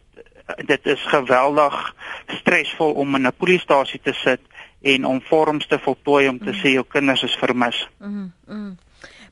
[0.65, 1.95] dit is geweldig
[2.27, 4.41] stresvol om in 'n polisiestasie te sit
[4.81, 6.59] en om vorms te voltooi om te mm.
[6.61, 7.89] sê jou kinders is vermis.
[7.99, 8.33] Mm.
[8.47, 8.77] Mm.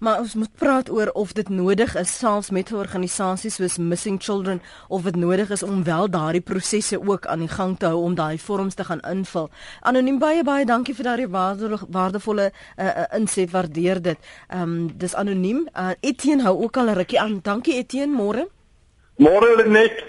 [0.04, 4.60] Maar ons moet praat oor of dit nodig is selfs met organisasies soos Missing Children
[4.88, 8.16] of dit nodig is om wel daardie prosesse ook aan die gang te hou om
[8.16, 9.48] daai vorms te gaan invul.
[9.80, 11.30] Anoniem baie baie dankie vir daardie
[11.88, 13.52] waardevolle uh, uh, inset.
[13.56, 14.20] Waardeer dit.
[14.50, 15.64] Ehm um, dis anoniem.
[15.72, 17.40] Uh, Etienne hou ook al 'n rukkie aan.
[17.42, 18.48] Dankie Etienne, môre.
[19.16, 20.04] Môre net.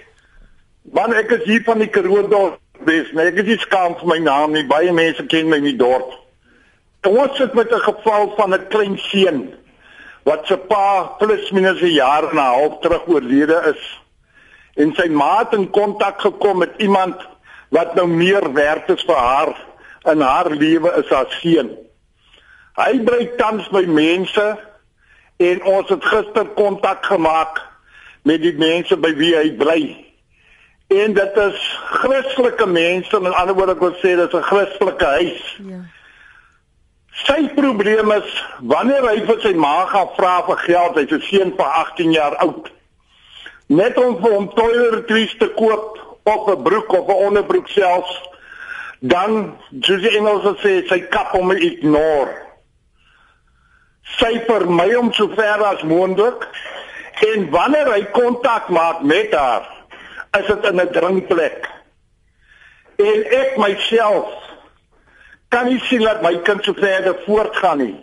[0.82, 2.58] Man ek is hier van die Karoo dorp.
[2.84, 4.66] Dis nee, ek is nie skaam vir my naam nie.
[4.66, 6.18] Baie mense ken my in die dorp.
[7.06, 9.54] Ons sit met 'n geval van 'n klein seun
[10.24, 13.82] wat se pa plus minus 'n jaar en 'n half terug oorlede is
[14.74, 17.16] en sy ma het in kontak gekom met iemand
[17.68, 19.54] wat nou meer werd is vir haar
[20.12, 21.70] in haar lewe is haar seun.
[22.76, 24.46] Hy bly tans by mense
[25.36, 27.62] en ons het gister kontak gemaak
[28.22, 29.82] met die mense by wie hy bly.
[30.94, 31.60] En dit is
[32.02, 35.58] Christelike mense, met ander woorde ek wil sê dit is 'n Christelike huis.
[35.64, 35.80] Ja.
[37.22, 38.30] Sy probleem is
[38.66, 42.34] wanneer hy vir sy ma gaan vra vir geld, hy's 'n seun van 18 jaar
[42.42, 42.70] oud.
[43.66, 48.18] Net om vir hom toiletries te koop of 'n broek of 'n onderbroek selfs,
[48.98, 52.34] dan soos die Engelse sê, sy kap hom ignore.
[54.18, 56.48] Sy vermy hom so ver as moontlik
[57.28, 59.68] en wanneer hy kontak maak met haar,
[60.38, 61.70] is dit in 'n drinkplek.
[62.96, 64.28] En ek myself
[65.54, 67.94] kan nie sien dat my kind so verder voortgaan nie.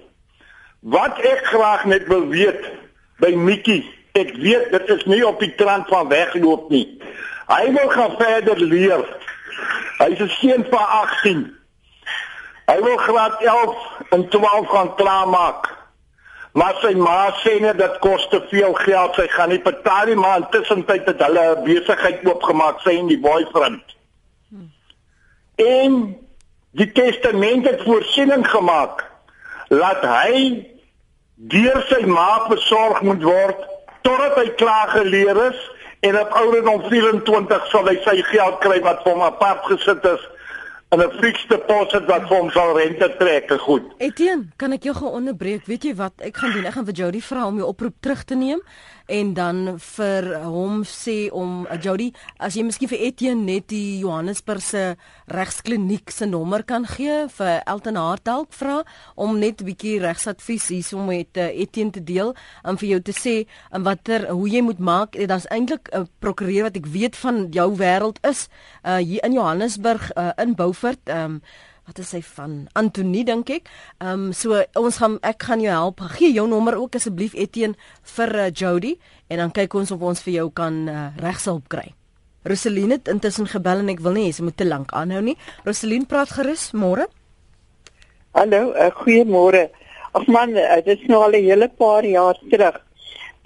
[0.80, 2.64] Wat ek graag net wil weet
[3.22, 3.84] by Mikkie,
[4.18, 6.86] ek weet dit is nie op die trant van wegloop nie.
[7.52, 9.04] Hy wil gaan verder leer.
[10.00, 11.44] Hy's 'n seun van 18.
[12.72, 13.76] Hy wil graad 11
[14.10, 15.70] en 12 gaan klaarmaak.
[16.52, 19.16] Maar sy ma sê net dit kos te veel geld.
[19.16, 23.08] Sy gaan nie betaal nie, maar intussen tyd het hulle 'n besigheid oopgemaak sy en
[23.08, 23.84] die boyfriend.
[24.50, 24.72] Hmm.
[25.56, 26.18] En
[26.72, 29.04] die testament het voorsiening gemaak
[29.72, 30.68] dat hy
[31.52, 33.64] deur sy ma versorg moet word
[34.06, 35.60] totdat hy klaar geleer is
[36.08, 40.24] en op ouderdom 24 sal hy sy geld kry wat vir hom apart gesit is
[40.92, 43.84] en 'n fiks deposit wat vir hom sal rente trek, goed.
[43.98, 45.66] Etienne, kan ek jou gou onderbreek?
[45.66, 46.66] Weet jy wat ek gaan doen?
[46.66, 48.60] Ek gaan vir Jody vra om jou oproep terug te neem
[49.08, 54.00] en dan vir hom sê om uh, Jody, as jy miskien vir Etienne net die
[54.02, 54.96] Johannesburg se
[55.32, 58.82] regskliniek se nommer kan gee vir Elton Hartalk vra
[59.16, 63.14] om net 'n bietjie regsadvies hierso met uh, Etienne te deel en vir jou te
[63.16, 63.36] sê
[63.72, 65.16] en watter hoe jy moet maak.
[65.16, 68.48] Eh, Daar's eintlik 'n prokureur wat ek weet van jou wêreld is
[68.84, 71.00] uh, hier in Johannesburg uh, in Beaufort.
[71.10, 71.42] Um,
[71.92, 73.70] wat is hy van Antonie dink ek.
[74.00, 76.04] Ehm um, so ons gaan ek gaan jou help.
[76.16, 77.76] Gee jou nommer ook asseblief Etienne
[78.16, 78.94] vir uh, Jody
[79.28, 81.92] en dan kyk ons of ons vir jou kan uh, regshulp kry.
[82.48, 85.36] Roseline het intussen gebel en ek wil nie hê sy moet te lank aanhou nie.
[85.68, 87.10] Roseline praat gerus môre.
[88.38, 89.68] Hallo, uh, goeiemôre.
[90.16, 92.80] Ag man, uh, dit is nou al 'n hele paar jaar terug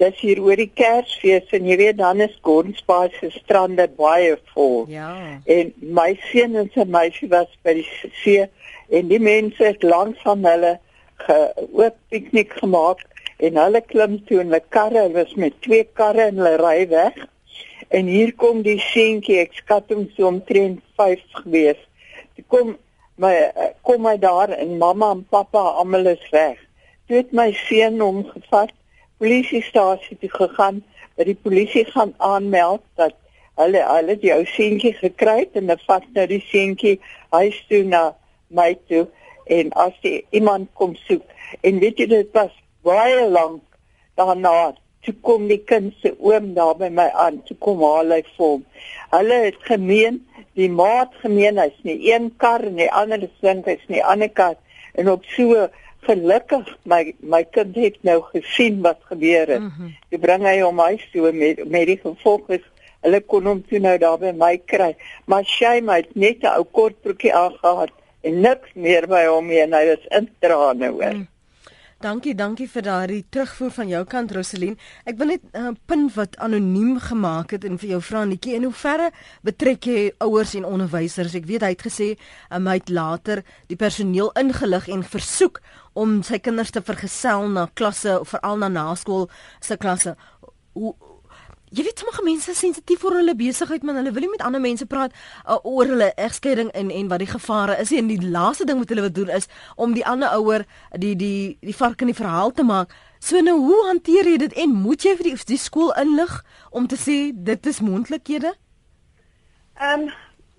[0.02, 4.86] dis hier oor die Kersfees en jy weet dan is Gordonsbaai se strande baie vol.
[4.92, 5.12] Ja.
[5.46, 7.88] En my seun en sy meisie was by die
[8.24, 8.48] see
[8.92, 10.76] en die mense het langs van hulle
[11.24, 13.06] geoop piknik gemaak
[13.46, 16.88] en hulle klim toe in 'n karre, hulle was met twee karre en hulle ry
[16.90, 17.16] weg.
[17.90, 21.80] En hier kom die seentjie, ek skat hom so omtrent 5 gewees.
[22.36, 22.78] Toe kom
[23.18, 23.34] my
[23.82, 26.58] kom my daar en mamma en pappa almal is weg.
[27.08, 28.74] Toe het my seun hom gevat
[29.18, 30.84] polisiestasie toe gegaan,
[31.16, 33.16] dat die polisie gaan aanmeld dat
[33.56, 36.98] hulle hulle die ou seentjie gekry het en hulle vat nou die seentjie
[37.36, 38.04] huis toe na
[38.48, 39.06] my toe
[39.52, 41.24] en as die iemand kom soek.
[41.62, 42.52] En weet jy dit was
[42.86, 43.64] baie lank
[44.20, 44.74] daarna
[45.06, 48.46] toe kom die kind se oom daar by my aan toe kom haal hy vir
[48.46, 48.64] hom.
[49.14, 50.20] Hulle het gemeen
[50.60, 54.32] die maat gemeen hy's nie een kar en die ander is dink hy's nie ander
[54.34, 54.56] kar.
[54.96, 55.68] En op so
[56.06, 59.60] gelukkig my my kind het nou gesien wat gebeur het.
[59.60, 59.96] Mm -hmm.
[60.10, 62.66] Jy bring hy hom huis toe met met die gevolg is
[63.06, 64.96] hulle kon hom toe nou daar by my kry.
[65.26, 67.92] Maar sy het net 'n ou kort broekie aangehad
[68.22, 71.14] en niks meer by hom nie en hy was in trane hoor.
[71.14, 71.28] Mm.
[72.06, 74.76] Dankie, dankie vir daardie terugvoer van jou kant Roselien.
[75.10, 78.54] Ek wil net 'n uh, punt wat anoniem gemaak het en vir jou vra netjie
[78.54, 79.10] in hoeverre
[79.42, 81.34] betrek jy ouers en onderwysers?
[81.34, 82.18] Ek weet hy het gesê
[82.52, 85.62] um, hy het later die personeel ingelig en versoek
[85.94, 90.16] om sy kinders te vergesel na klasse veral na naskool se klasse.
[90.74, 90.94] Hoe
[91.72, 94.62] jy weet sommige mense is sensitief vir hulle besigheid, maar hulle wil nie met ander
[94.62, 95.14] mense praat
[95.48, 98.90] uh, oor hulle egskeiding en en wat die gevare is en die laaste ding wat
[98.90, 102.52] hulle wil doen is om die ander ouer die die die vark in die verhaal
[102.52, 102.94] te maak.
[103.20, 106.88] So nou hoe hanteer jy dit en moet jy vir die, die skool inlig om
[106.88, 108.54] te sê dit is moontlikhede?
[109.82, 110.14] Ehm um,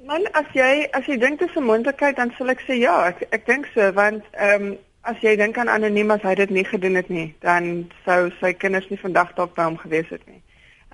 [0.07, 3.07] man as jy as jy dink dit is 'n moontlikheid dan sal ek sê ja,
[3.09, 6.51] ek ek dink so want ehm um, as jy dink aan anoniem as hy dit
[6.51, 10.25] nie gedoen het nie, dan sou sy kinders nie vandag dalk by hom gewees het
[10.27, 10.43] nie.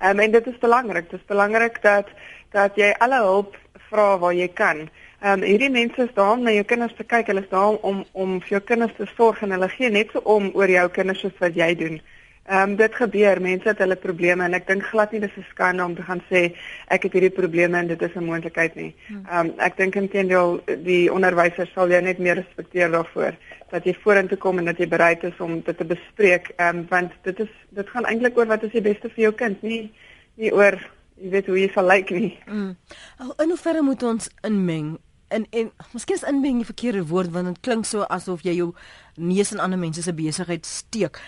[0.03, 1.09] Um, en dit is belangrik.
[1.09, 2.07] Dit is belangrik dat
[2.51, 3.55] dat jy alle hulp
[3.89, 4.89] vra waar jy kan.
[5.23, 7.27] Ehm um, hierdie mense is daar om na jou kinders te kyk.
[7.31, 10.19] Hulle is daar om om vir jou kinders te sorg en hulle gee net so
[10.35, 12.01] om oor jou kinders soos wat jy doen.
[12.45, 15.45] Ehm um, dit gebeur, mense het hulle probleme en ek dink glad nie dis 'n
[15.49, 16.41] skande om te gaan sê
[16.87, 18.95] ek het hierdie probleme en dit is 'n moontlikheid nie.
[19.07, 19.25] Hmm.
[19.31, 23.33] Ehm um, ek dink intendeel die onderwysers sal jou net meer respekteer daarvoor
[23.71, 26.51] dat jy vorentoe kom en dat jy bereid is om dit te bespreek.
[26.57, 29.33] Ehm um, want dit is dit gaan eintlik oor wat is die beste vir jou
[29.33, 29.91] kind, nie
[30.35, 30.77] nie oor
[31.15, 32.37] jy weet hoe jy sal lyk nie.
[32.45, 32.75] Mm.
[33.39, 34.97] In hoeverre moet ons inmeng?
[35.27, 38.73] En en miskien is inmeng die verkeerde woord want dit klink so asof jy jou
[39.15, 41.21] neus in ander mense se besigheid steek.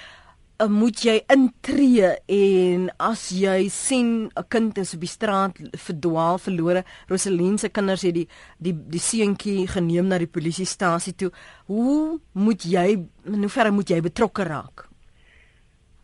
[0.56, 6.38] Uh, moet jy intree en as jy sien 'n kind is op die straat verdwaal
[6.40, 11.32] verlore Roseline se kinders het die die die seentjie geneem na die polisiestasie toe.
[11.68, 14.88] Hoe moet jy in hoeverre moet jy betrokke raak?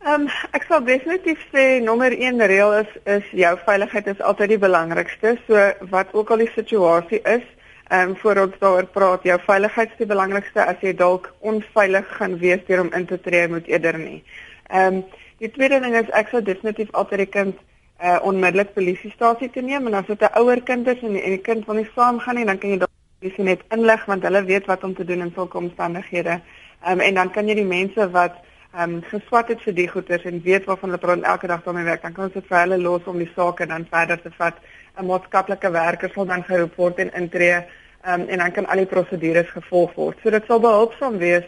[0.04, 4.48] Ehm um, ek sal definitief sê nommer 1 reël is is jou veiligheid is altyd
[4.48, 5.56] die belangrikste so
[5.90, 7.44] wat ook al die situasie is
[7.88, 12.06] ehm um, voor ons daaroor praat jou veiligheid is die belangrikste as jy dalk onveilig
[12.16, 14.22] gaan wees deur om in te tree moet eerder nie.
[14.70, 15.04] Ehm um,
[15.38, 17.56] die tweede ding is ek sou definitief altyd die kind
[18.02, 21.30] uh onmiddellik polisiestasie toe neem en as dit 'n ouer kind is en die, en
[21.30, 22.90] die kind wil nie saamgaan nie dan kan jy dalk
[23.20, 26.40] polisie net inlig want hulle weet wat om te doen in sulke omstandighede.
[26.88, 28.40] Um, en dan kan jy die mense wat
[28.72, 31.84] ehm um, geswat het vir die goeders en weet waarvan hulle praat elke dag daarmee
[31.84, 34.30] werk, dan kan ons dit vir hulle los om die saak en dan verder te
[34.38, 34.56] vat.
[34.98, 37.56] 'n Maatskaplike werker sal dan geroep word en intree
[38.02, 40.18] ehm um, en dan kan al die prosedures gevolg word.
[40.22, 41.44] So dit sal behulpsaam wees.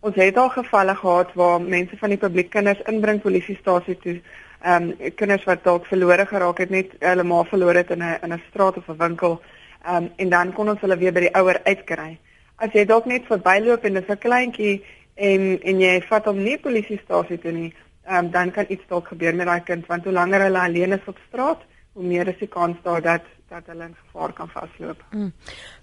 [0.00, 4.20] Ons het al gevalle gehad waar mense van die publiek kinders inbring polisiestasie toe.
[4.62, 8.18] Ehm um, kinders wat dalk verlore geraak het, net hulle ma verloor het in 'n
[8.22, 9.40] in 'n straat of 'n winkel.
[9.84, 12.18] Ehm um, en dan kon ons hulle weer by die ouer uitkry.
[12.56, 16.58] As jy dalk net verbyloop en dis 'n kleintjie en en jy vat hom nie
[16.58, 17.74] polisiestasie toe nie,
[18.10, 21.06] um, dan kan iets dalk gebeur met daai kind want hoe langer hulle alleen is
[21.06, 21.60] op straat,
[21.96, 25.02] hoe meer is die kans daar dat dat hulle in gevaar kan vasloop.
[25.14, 25.30] Mm.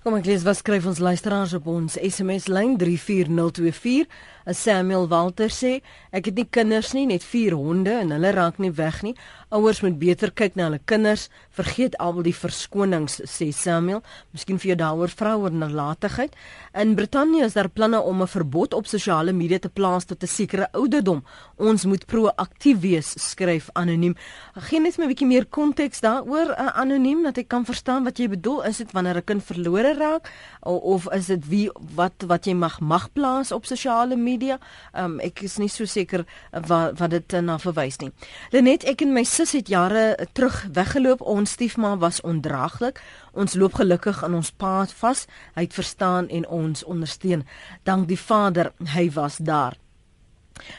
[0.03, 4.09] Kom ek lees wat skryf ons luisteraars op ons SMS lyn 34024.
[4.51, 8.71] Samuel Walter sê ek het nie kinders nie, net 4 honde en hulle raak nie
[8.75, 9.15] weg nie.
[9.53, 11.27] Ouers moet beter kyk na hulle kinders.
[11.53, 14.01] Vergeet al die verskonings sê Samuel.
[14.33, 16.33] Miskien vir jou daaroor vrou oor nalatigheid.
[16.73, 20.27] In Brittanje is daar planne om 'n verbod op sosiale media te plaas tot 'n
[20.27, 21.23] sekere ouderdom.
[21.57, 24.15] Ons moet proaktief wees, skryf anoniem.
[24.55, 28.27] Geen net 'n bietjie meer konteks daaroor uh, anoniem dat ek kan verstaan wat jy
[28.29, 28.63] bedoel.
[28.63, 32.53] Is dit wanneer 'n kind verlore raak of, of is dit wie wat wat jy
[32.53, 34.32] mag mag plaas op sosiale media?
[34.93, 38.11] Um, ek is nie so seker wat wat dit na verwys nie.
[38.51, 41.21] Lenet, ek en my sis het jare terug weggeloop.
[41.21, 43.01] Ons stiefma was ondraaglik.
[43.33, 45.27] Ons loop gelukkig aan ons paad vas.
[45.55, 47.45] Hy het verstaan en ons ondersteun.
[47.83, 49.77] Dank die Vader, hy was daar.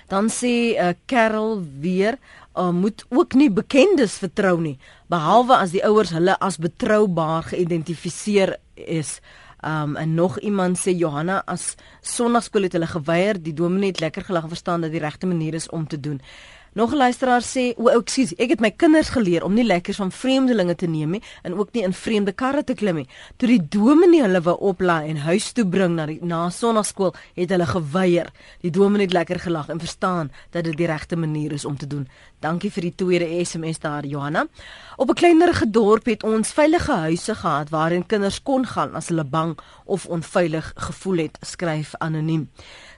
[0.09, 2.19] Dan sê uh, Carol weer
[2.57, 4.77] uh, moet ook nie bekendes vertrou nie
[5.11, 9.19] behalwe as die ouers hulle as betroubaar geïdentifiseer is.
[9.67, 14.25] Um en nog iemand sê Johanna as sonnaarskool het hulle geweier, die dominee het lekker
[14.25, 16.21] gelag verstaan dat die regte manier is om te doen.
[16.75, 19.97] Nog 'n luisteraar sê, "O, oh, ekskuus, ek het my kinders geleer om nie lekkers
[19.97, 23.09] van vreemdelinge te neem nie en ook nie in vreemde karre te klim nie.
[23.37, 27.51] Toe die dominee hulle wou oplaai en huis toe bring na die na sonnaarskool, het
[27.51, 28.31] hulle geweier.
[28.61, 31.87] Die dominee het lekker gelag en verstaan dat dit die regte manier is om te
[31.87, 32.09] doen.
[32.41, 34.47] Dankie vir die tweede SMS daar, Johanna.
[34.97, 39.25] Op 'n kleinerige dorp het ons veilige huise gehad waarin kinders kon gaan as hulle
[39.25, 42.51] bang of onveilig gevoel het, skryf anoniem.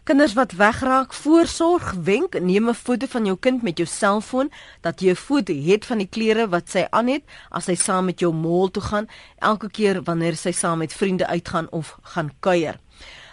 [0.07, 5.01] Kinders wat wegraak, voorsorg, wenk, neem 'n foto van jou kind met jou selfoon dat
[5.01, 8.21] jy 'n foto het van die klere wat sy aan het as sy saam met
[8.21, 12.79] jou mall toe gaan, elke keer wanneer sy saam met vriende uitgaan of gaan kuier.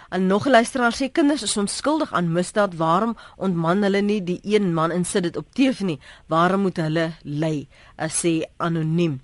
[0.09, 4.39] En nog 'n luisteraar sê kinders is onskuldig aan misdaad, waarom ontman hulle nie die
[4.43, 5.99] een man en sit dit op TV nie?
[6.27, 7.67] Waarom moet hulle ly?
[7.97, 9.21] Sê anoniem.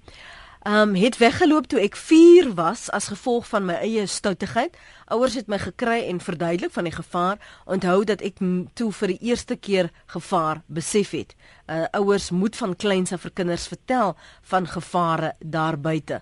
[0.67, 4.75] Um, het weggeloop toe ek 4 was as gevolg van my eie stoutigheid.
[5.07, 7.39] Ouers het my gekry en verduidelik van die gevaar.
[7.63, 8.41] Onthou dat ek
[8.75, 11.31] toe vir die eerste keer gevaar besef het.
[11.71, 14.17] Uh ouers moet van kleins af vir kinders vertel
[14.51, 16.19] van gevare daar buite.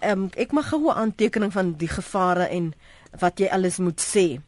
[0.00, 2.72] Um, ek mag gou 'n aantekening van die gevare en
[3.20, 4.40] wat jy alles moet sê.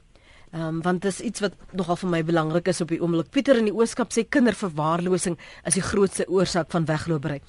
[0.53, 3.31] Um, want dit is iets wat nogal vir my belangrik is op die oomblik.
[3.31, 7.43] Pieter in die Ooskap sê kinderverwaarlosing is die grootste oorsaak van weglopery.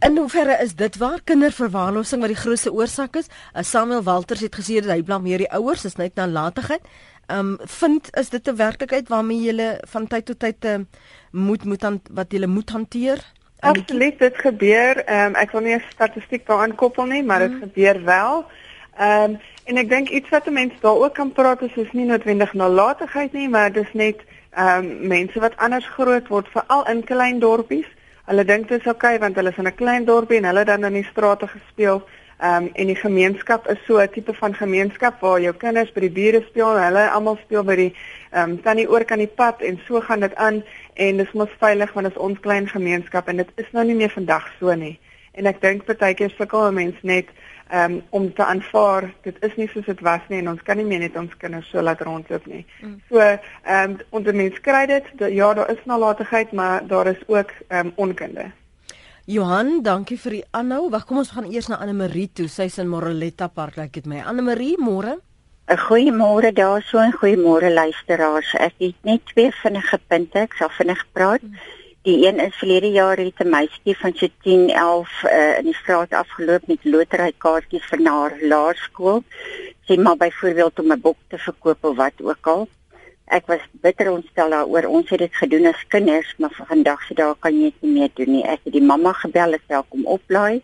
[0.00, 3.26] In hoeverre is dit waar kinderverwaarlosing wat die grootste oorsaak is?
[3.54, 6.84] Uh, Samuel Walters het gesê dat hy blameer die ouers, is net nalatigheid.
[7.26, 10.76] Ehm um, vind is dit 'n werklikheid waarmee jy van tyd tot tyd uh,
[11.30, 13.18] moet moet aan wat jy moet hanteer?
[13.60, 15.04] Absoluut, dit gebeur.
[15.04, 17.60] Ehm um, ek wil nie 'n statistiek daaraan koppel nie, maar dit mm.
[17.60, 18.46] gebeur wel.
[18.98, 22.06] Ehm um, en ek dink iets wat mense daar ook kan praat is is nie
[22.06, 27.04] noodwendig nalatigheid nie, maar dis net ehm um, mense wat anders groot word, veral in
[27.04, 27.97] klein dorpies.
[28.28, 30.64] Hulle dink dit is oukei okay, want hulle is in 'n klein dorpie en hulle
[30.68, 32.02] dan in die strate gespeel.
[32.38, 36.00] Ehm um, en die gemeenskap is so 'n tipe van gemeenskap waar jou kinders by
[36.00, 37.94] die bure speel en hulle almal speel by die
[38.32, 40.62] ehm um, tannie oor kan die pad en so gaan dit aan
[40.94, 43.94] en dis mos veilig want dit is ons klein gemeenskap en dit is nou nie
[43.94, 44.98] meer vandag so nie.
[45.38, 47.30] En ek dink baie keer sukkel mense net
[47.72, 50.86] um, om te aanvaar dit is nie soos dit was nie en ons kan nie
[50.88, 52.64] meer net ons kinders so laat rondloop nie.
[52.82, 52.96] Mm.
[53.10, 53.38] So ehm
[53.82, 57.92] um, onder mens kry dit ja daar is nalatigheid maar daar is ook ehm um,
[57.96, 58.50] onkunde.
[59.28, 60.86] Johan, dankie vir die aanhou.
[60.90, 62.46] Wag, kom ons gaan eers na Anne Marie toe.
[62.48, 64.22] Sy's in Moreletta Park, lyk like dit my.
[64.24, 65.18] Anne Marie, môre.
[65.68, 68.54] 'n Goeiemôre daarso en goeiemôre luisteraars.
[68.54, 70.38] Ek het net twee vinnige punte.
[70.38, 71.42] Ek sal vinnig praat.
[71.42, 71.60] Mm.
[72.08, 75.74] Die een is verlede jaar het 'n meisie van so 10, 11 uh, in die
[75.74, 79.22] straat afgeloop met loterykaartjies vir haar laerskool.
[79.86, 82.68] Sy maar byvoorbeeld om 'n boek te verkoop of wat ook al.
[83.24, 84.84] Ek was bitter ontstel daaroor.
[84.84, 88.10] Ons het dit gedoen as kinders, maar vandag se dae kan jy dit nie meer
[88.14, 88.44] doen nie.
[88.44, 90.62] Ek het die mamma gebel het welkom oplaai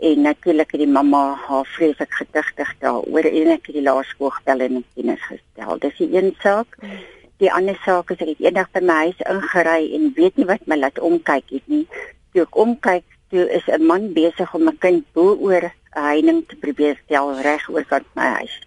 [0.00, 4.60] en natuurlik het die mamma haar vreeslik gedigtig daaroor en ek het die laerskool gebel
[4.60, 5.78] en dit kennis gestel.
[5.78, 6.76] Dis die een saak.
[6.78, 6.98] Hmm.
[7.42, 10.66] Die ander saak is ek het eendag by my huis ingery en weet nie wat
[10.66, 11.86] my laat omkyk het nie.
[12.32, 16.46] Toe ek omkyk, toe is 'n man besig om 'n kind bo oor 'n heining
[16.46, 18.60] te probeer stel reg oor kant my huis.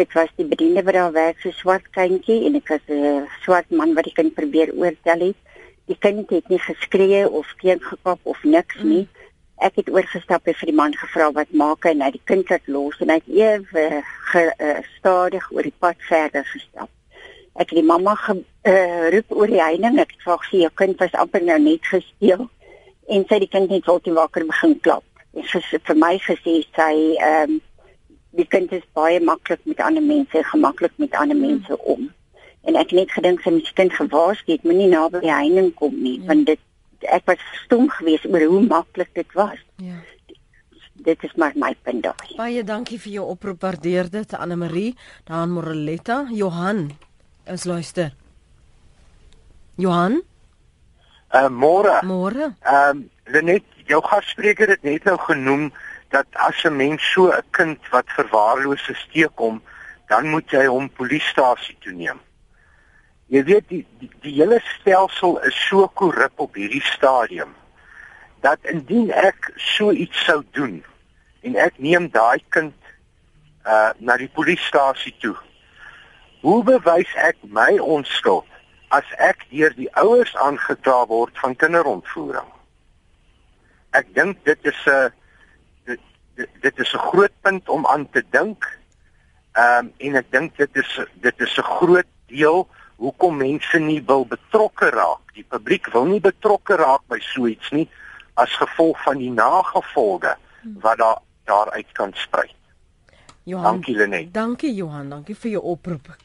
[0.00, 3.70] dit was die bediende wat daar werk so swart kindjie en ek was 'n swart
[3.70, 5.38] man wat die kind probeer oortel het.
[5.90, 8.88] Die kind het nie geskree of teen gekap of niks mm.
[8.88, 9.08] nie.
[9.58, 12.66] Ek het oorgestap en vir die man gevra wat maak hy nou die kind het
[12.66, 14.02] los en hy het ewe
[14.34, 16.88] uh, stadig oor die pad verder gestap.
[17.58, 19.98] Ek het die mamma geroep uh, oor die heining.
[19.98, 22.46] Ek het vra sy jou kind was amper nou net gesteel
[23.10, 25.04] en sy die kind net tot wakker begin klap.
[25.34, 27.58] En sy vir my gesê sy ehm um,
[28.38, 31.46] die kind is baie maklik met ander mense, gemaklik met ander hmm.
[31.46, 32.04] mense om.
[32.62, 35.96] En ek het net gedink sy moet kind gewaarsku het, moenie naby die heining kom
[35.98, 36.28] nie, ja.
[36.30, 39.58] want dit ek was stom geweest oor hoe maklik dit was.
[39.82, 39.98] Ja.
[41.00, 42.26] Dit is maar my punt daar.
[42.36, 44.90] Baie dankie vir jou oproep, waardeer dit Anne Marie,
[45.26, 46.90] dan Moreletta, Johan.
[47.50, 48.12] Ons luister.
[49.74, 50.20] Johan?
[51.34, 51.98] Uh môre.
[52.06, 52.54] Môre.
[52.62, 55.72] Ehm um, Lenet, jou gasspreker het net nou genoem
[56.14, 59.62] dat as 'n mens so 'n kind wat verwaarloos gesteek hom,
[60.08, 62.20] dan moet jy hom polisiestasie toe neem.
[63.26, 67.54] Jy weet die, die die hele stelsel is so korrup op hierdie stadium
[68.40, 70.84] dat indien ek so iets sou doen
[71.42, 72.74] en ek neem daai kind
[73.66, 75.36] uh na die polisiestasie toe.
[76.40, 78.48] Hoe bewys ek my onskuld
[78.96, 82.48] as ek deur die ouers aangekla word van kinderontvoering?
[83.92, 85.12] Ek dink dit is 'n
[86.64, 88.64] dit is 'n groot punt om aan te dink.
[89.52, 94.02] Ehm um, en ek dink dit is dit is 'n groot deel hoekom mense nie
[94.06, 95.20] wil betrokke raak.
[95.34, 97.88] Die publiek wil nie betrokke raak by so iets nie
[98.34, 100.36] as gevolg van die nagevolge
[100.80, 102.56] wat daar daaruit kan spruit.
[103.44, 104.34] Johan, dankie Lenet.
[104.34, 106.16] Dankie Johan, dankie vir jou oproep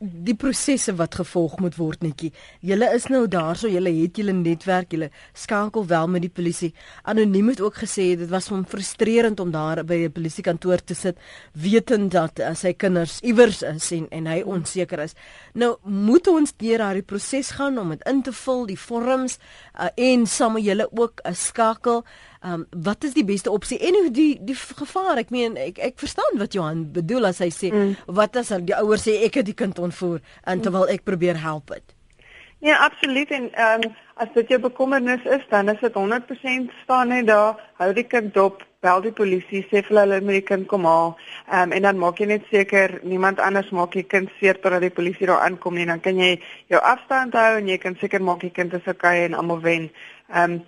[0.00, 2.30] die prosesse wat gevolg moet word netjie.
[2.64, 6.70] Julle is nou daarso, julle het julle netwerk, julle skakel wel met die polisie.
[7.04, 11.18] Anoniem het ook gesê dit was hom frustrerend om daar by 'n polisiekantoor te sit
[11.52, 15.14] wetend dat uh, sy kinders iewers is en en hy onseker is.
[15.54, 19.38] Nou moet ons deur daardie proses gaan om dit in te vul, die vorms
[19.78, 23.78] uh, en saam met julle ook 'n skakel Ehm um, wat is die beste opsie
[23.78, 27.50] en hoe die die gevaar ek meen ek ek verstaan wat Johan bedoel as hy
[27.54, 27.94] sê mm.
[28.20, 31.72] wat as die ouers sê ek het die kind ontvoer en terwyl ek probeer help
[31.74, 31.96] dit.
[32.60, 37.08] Ja, absoluut en ehm um, as dit jou bekommernis is dan is dit 100% staan
[37.08, 40.66] net daar hou die kind dop bel die polisie sê vir hulle moet die kind
[40.68, 41.14] kom haal
[41.52, 44.92] um, en dan maak jy net seker niemand anders maak die kind seer totdat die
[44.92, 46.34] polisie daar aankom nie dan kan jy
[46.68, 49.88] jou afstand hou en jy kan seker maak die kind is okay en almal wen.
[50.28, 50.62] Ehm um,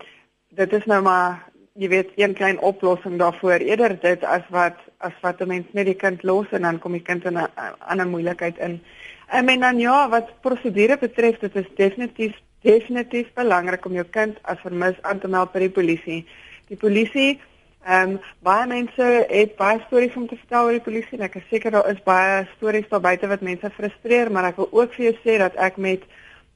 [0.53, 5.15] dit is nou maar jy weet een klein oplossing daarvoor eerder dit as wat as
[5.21, 8.07] wat 'n mens net die kind los en dan kom die kind in 'n ander
[8.07, 8.83] moeilikheid in.
[9.29, 14.39] En men dan ja, wat prosedure betref, dit is definitief definitief belangrik om jou kind
[14.43, 16.27] as vermis aan te meld by die polisie.
[16.69, 17.41] Die polisie
[17.85, 21.19] ehm um, baie mense het baie stories om te vertel oor die polisie.
[21.19, 24.69] Ek is seker daar is baie stories daar buite wat mense frustreer, maar ek wil
[24.71, 26.03] ook vir jou sê dat ek met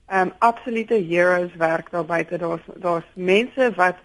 [0.09, 2.39] ehm um, absolute heroes werk daar buite.
[2.39, 3.97] Daar's daar's mense wat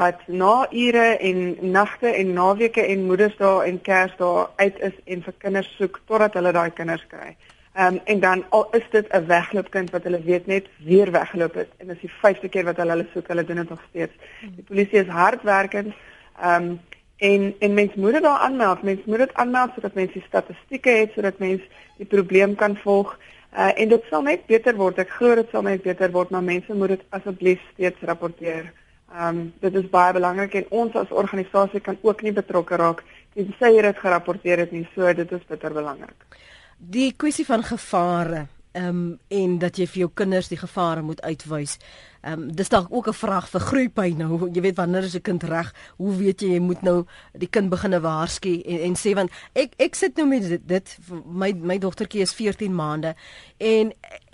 [0.00, 5.34] wat na ure en nagte en naweke en moedersdae en kersdae uit is en vir
[5.44, 7.34] kinders soek totdat hulle daai kinders kry.
[7.74, 11.54] Ehm um, en dan al is dit 'n wegloopkind wat hulle weet net weer weggeloop
[11.54, 14.14] het en dis die vyfde keer wat hulle hulle soek, hulle doen dit nog steeds.
[14.56, 15.94] Die polisie is hardwerkend.
[16.42, 16.80] Ehm um,
[17.16, 18.82] en en mens moet dit daar aanmeld.
[18.82, 23.18] Mens moet dit aanmeld sodat mense die statistieke het sodat mense die probleem kan volg.
[23.58, 24.98] Uh, en dit sal net beter word.
[24.98, 28.72] Ek glo dit sal net beter word, maar mense moet dit asseblief steeds rapporteer.
[29.10, 33.02] Ehm um, dit is baie belangrik en ons as organisasie kan ook nie betrokke raak
[33.34, 34.86] tensy jy dit gerapporteer het nie.
[34.94, 36.38] So dit is bitter belangrik.
[36.78, 41.22] Die kwessie van gevare ehm um, en dat jy vir jou kinders die gevare moet
[41.22, 41.78] uitwys.
[42.22, 44.50] Ehm um, dis dalk ook 'n vraag vir groeipyn nou.
[44.52, 45.74] Jy weet wanneer is 'n kind reg?
[45.96, 49.72] Hoe weet jy jy moet nou die kind begine waarsku en en sê want ek
[49.76, 53.14] ek sit nou met dit, dit my my dogtertjie is 14 maande
[53.58, 53.92] en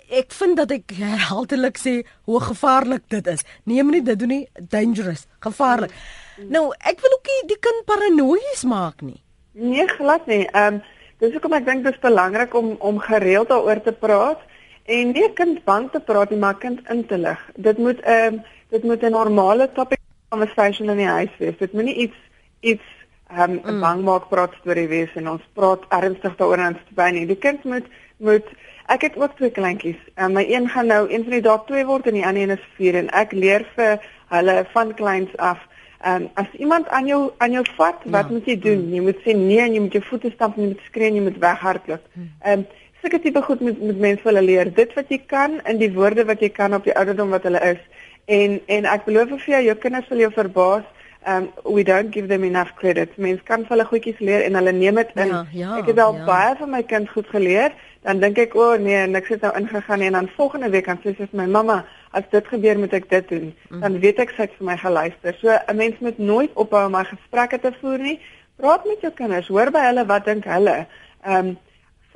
[0.09, 1.93] ek vind dat ek herhaaldelik sê
[2.29, 3.43] hoe gevaarlik dit is.
[3.63, 4.47] Nee, moenie dit doen nie.
[4.55, 5.91] Dangerous, gevaarlik.
[6.37, 6.51] Mm.
[6.51, 9.21] Nou, ek wil ook nie die kind paranoïes maak nie.
[9.57, 10.45] Nee, glad nie.
[10.51, 10.83] Ehm um,
[11.17, 14.43] dis hoekom ek dink dit is belangrik om om gereeld daaroor te praat
[14.85, 17.41] en nie kind bang te praat nie, maar kind in te lig.
[17.55, 19.99] Dit moet ehm um, dit moet 'n normale topic
[20.29, 21.57] conversation in die huis wees.
[21.57, 22.19] Dit moenie iets
[22.61, 22.85] iets
[23.29, 23.81] ehm um, mm.
[23.81, 27.25] bang maak praat storie wees en ons praat ernstig daaroor en dit by nie.
[27.25, 27.85] Die kind moet
[28.17, 28.55] moet
[28.87, 29.99] Ek het ook twee kleintjies.
[30.15, 32.55] Um, my een gaan nou een van die dae 2 word en die ander een
[32.55, 35.59] is 4 en ek leer vir hulle van kleins af.
[35.97, 38.31] Ehm um, as iemand aan jou aan jou vat, wat ja.
[38.31, 38.79] moet jy doen?
[38.85, 38.93] Hmm.
[38.93, 41.19] Jy moet sê nee en jy moet jou voete stamp en jy moet skree en
[41.19, 42.05] jy moet weghardloop.
[42.13, 42.29] Hmm.
[42.41, 42.65] Ehm um,
[43.01, 44.71] sulke tipe goed moet met mense hulle leer.
[44.73, 47.63] Dit wat jy kan in die woorde wat jy kan op die ouderdom wat hulle
[47.73, 47.83] is.
[48.25, 50.87] En en ek beloof vir jou, jou kinders sal jou verbaas
[51.27, 53.17] um we don't give them enough credit.
[53.17, 55.35] Mense kan hulle goedjies leer en hulle neem dit in.
[55.35, 56.25] Ja, ja, ek het al ja.
[56.31, 57.75] baie van my kind goed geleer.
[58.07, 60.85] Dan dink ek, o oh, nee, niks het nou ingegaan nie en dan volgende week
[60.87, 61.81] dan sê sy vir my mamma,
[62.15, 63.47] as dit gebeur moet ek dit doen.
[63.67, 63.81] Mm.
[63.83, 65.35] Dan weet ek sy het vir my geluister.
[65.41, 68.19] So 'n mens moet nooit ophou om my gesprekke te voer nie.
[68.55, 70.85] Praat met jou kinders, hoor by hulle wat dink hulle.
[71.27, 71.57] Um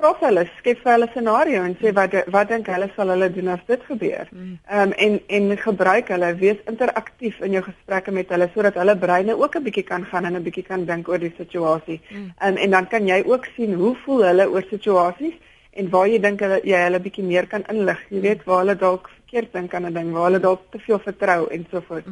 [0.02, 3.28] vra vir hulle, skep vir hulle scenario en sê wat wat dink hulle sal hulle
[3.36, 4.32] doen as dit gebeur.
[4.32, 8.96] Ehm um, en en gebruik hulle, wees interaktief in jou gesprekke met hulle sodat hulle
[8.96, 12.00] breine ook 'n bietjie kan gaan en 'n bietjie kan dink oor die situasie.
[12.10, 15.38] Ehm um, en dan kan jy ook sien hoe voel hulle oor situasies
[15.72, 17.98] en waar jy dink hulle jy hulle bietjie meer kan inlig.
[18.10, 20.98] Jy weet waar hulle dalk verkeerd dink aan 'n ding, waar hulle dalk te veel
[20.98, 22.04] vertrou en so voort.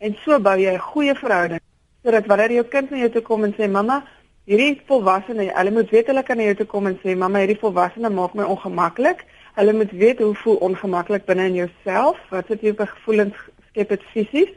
[0.00, 1.60] En so bou jy 'n goeie verhouding
[2.04, 4.04] sodat wanneer jou kind na jou toe kom en sê mamma
[4.48, 7.58] hierdie volwassene, hulle moet weet hulle kan na jou toe kom en sê mamma, hierdie
[7.60, 9.24] volwassene maak my ongemaklik.
[9.58, 13.34] Hulle moet weet hoe voel ongemaklik binne in jouself, wat jy vir gevoelens
[13.68, 14.48] skep dit fisies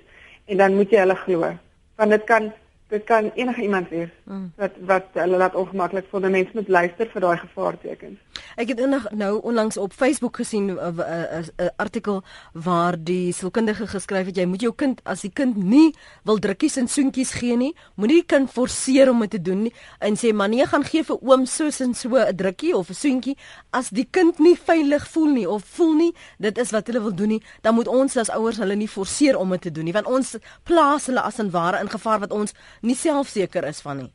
[0.48, 1.52] en dan moet jy hulle glo.
[1.98, 2.52] Want dit kan
[2.90, 4.52] dit kan enige iemand wees Mm.
[4.58, 6.26] wat wat hulle laat ongemaklik voel.
[6.26, 8.20] 'n Mens moet luister vir daai gevaartekens.
[8.56, 12.24] Ek het innig nou onlangs op Facebook gesien 'n uh, uh, uh, artikel
[12.54, 16.78] waar die sielkundige geskryf het jy moet jou kind as die kind nie wil drukkies
[16.78, 20.34] en soentjies gee nie, moenie die kind forceer om dit te doen nie en sê
[20.34, 23.38] maar nee gaan gee vir oom soos en so 'n drukkie of 'n soentjie
[23.72, 27.16] as die kind nie veilig voel nie of voel nie dit is wat hulle wil
[27.16, 29.94] doen nie, dan moet ons as ouers hulle nie forceer om dit te doen nie
[29.94, 33.98] want ons plaas hulle as en ware in gevaar wat ons nie selfseker is van
[33.98, 34.12] nie.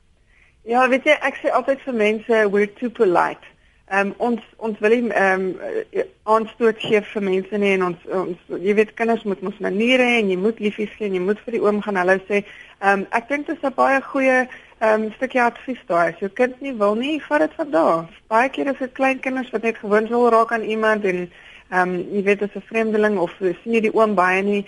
[0.66, 3.55] Ja, weet jy, ek sê altyd vir mense we're too polite.
[3.88, 8.06] Ehm um, ons ons wil nie ehm um, aanstoot gee vir mense nie en ons
[8.20, 11.42] ons jy weet kinders moet mos maniere en jy moet liefies gee en jy moet
[11.44, 14.38] vir die oom gaan hulle sê ehm um, ek dink dit is 'n baie goeie
[14.40, 16.12] ehm um, stukkie advies daai.
[16.12, 18.02] As jou kind nie wil nie, vat dit van daar.
[18.28, 21.30] Baie keer is dit klein kinders wat net gewoond wil raak aan iemand en
[21.70, 24.64] ehm um, jy weet as 'n vreemdeling of sien jy die oom baie nie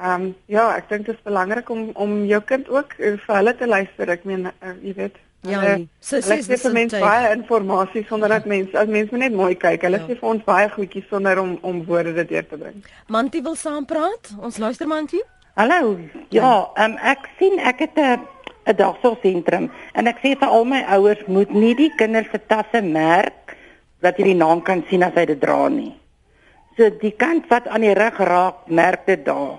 [0.00, 3.36] Ehm um, ja, ek dink dit is belangrik om om jou kind ook uh, vir
[3.36, 4.08] hulle te luister.
[4.08, 5.18] Ek meen uh, jy weet.
[5.42, 5.88] Ja, hulle- nee.
[6.00, 9.82] So sê vir mense baie inligting sonder dat mense as mense net mooi kyk.
[9.82, 10.06] Hulle Ja.
[10.06, 12.84] sê vir ons baie goedjies sonder om om woorde dit deur te bring.
[13.08, 14.34] Mantie wil saampraat.
[14.40, 15.22] Ons luister Mantie.
[15.56, 15.98] Hallo.
[16.30, 18.20] Ja, um, ek sien ek het 'n
[18.66, 22.80] 'n dagsorgsentrum en ek sê vir al my ouers moet nie die kinders se tasse
[22.82, 23.56] merk
[24.00, 25.94] dat jy die naam kan sien as hy dit dra nie.
[26.76, 29.58] So die kant wat aan die rug raak, merk dit daar.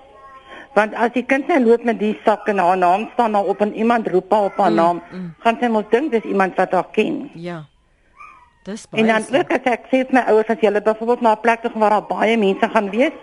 [0.73, 3.61] Want as die kind nou loop met die sak en haar naam staan daar op
[3.61, 5.33] en iemand roep haar op haar Mm, naam, mm.
[5.39, 7.29] gaan sy mos dink dis iemand wat haar ken.
[7.33, 7.65] Ja.
[8.63, 9.03] Dis baie.
[9.03, 11.61] En dan ook as ek sê vir my ouers as jy byvoorbeeld na 'n plek
[11.61, 13.13] toe gaan waar daar baie mense gaan wees,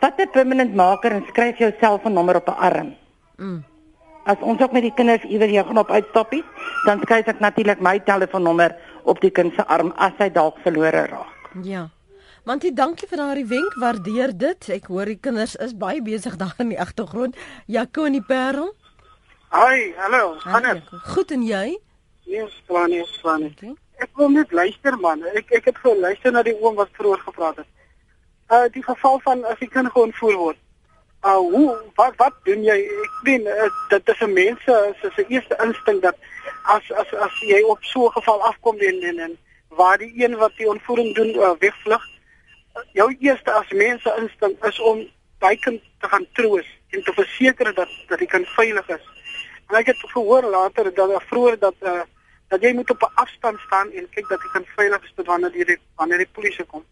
[0.00, 2.94] vat 'n permanent marker en skryf jou selfoonnommer op 'n arm.
[3.36, 3.64] Mm.
[4.24, 6.44] As ons ook met die kinders iewers hier gaan op uitstappies,
[6.84, 11.06] dan skryf ek natuurlik my telefoonnommer op die kind se arm as hy dalk verlore
[11.06, 11.50] raak.
[11.62, 11.88] Ja.
[12.44, 13.76] Mantie, dankie vir daardie wenk.
[13.80, 14.66] Waardeer dit.
[14.74, 17.38] Ek hoor die kinders is baie besig daar in die agtergrond.
[17.72, 18.66] Jaco en die Parel.
[19.54, 20.34] Hi, hallo.
[20.42, 20.90] Gaan dit?
[21.14, 21.62] Goed en jy?
[22.28, 23.50] Nee, slaan nie, slaan nie.
[23.56, 23.72] Okay.
[24.04, 25.24] Ek wil net luister man.
[25.40, 27.70] Ek ek het geluister na die oom wat vroeër gepraat het.
[28.52, 30.60] Uh die geval van as die kind geontvoer word.
[31.24, 32.76] Uh hoe wat wat doen jy?
[33.08, 36.20] Ek meen uh, dit is 'n mens se se se eerste instink dat
[36.76, 39.38] as as as jy op so 'n geval afkom en en, en
[39.68, 42.13] waar die een wat die ontvoering doen uh, wegvlug, uh,
[42.92, 45.04] jou eerste as mens instink is om
[45.38, 49.04] daai kind te gaan troos en te verseker dat dat die kind veilig is.
[49.68, 52.02] En ek het gehoor later dat uh, vroeër dat uh,
[52.52, 55.26] dat jy moet op 'n afstand staan en kyk dat jy kan veilig is tot
[55.26, 56.84] wanneer die wanneer die polisie kom.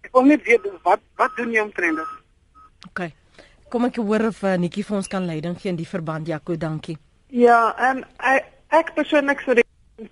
[0.00, 2.12] Ek wil net weet wat wat doen jy omtrent dit?
[2.86, 3.10] OK.
[3.68, 6.56] Kom ek hoor of uh, Nikkie vir ons kan leiding gee in die verband Jaco,
[6.56, 6.98] dankie.
[7.28, 9.54] Ja, ehm um, ek, ek persoonlik sou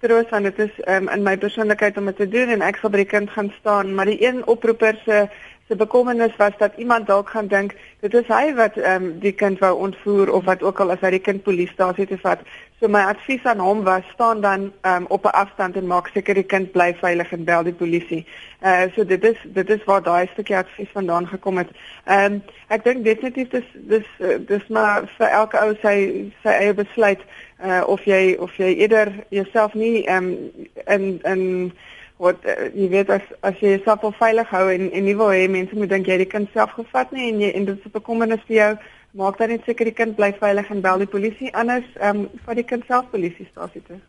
[0.00, 2.92] troos aan dit is um, in my persoonlikheid om dit te doen en ek sal
[2.94, 5.26] by die kind gaan staan, maar die een oproeper se
[5.68, 9.32] se bekommernis was dat iemand dalk gaan dink dit is hy wat ehm um, die
[9.32, 12.42] kind wou ontvoer of wat ook al as hy die kind polisiestasie toe vat.
[12.82, 16.34] So my advies aan hom was staan dan um, op 'n afstand en maak seker
[16.34, 18.26] die kind bly veilig en bel die polisie.
[18.60, 21.68] Uh so dit is dit is waar daai stukkie advies vandaan gekom het.
[22.04, 24.08] Ehm um, ek dink definitief dis dis
[24.46, 25.94] dis maar vir elke ou sy
[26.42, 27.20] sy eie besluit
[27.64, 30.50] uh of jy of jy eerder jouself nie ehm um,
[30.86, 31.72] in in
[32.16, 35.30] wat uh, jy weet as as jy jouself wil veilig hou en en nie wil
[35.30, 37.78] hê mense moet dink jy het die kind self gevat nie en jy en dit
[37.78, 38.72] is 'n bekommernis vir jou
[39.12, 42.40] maak dan net seker die kind bly veilig en bel die polisie anders ehm um,
[42.46, 44.00] vat die kind self polisiestasie toe.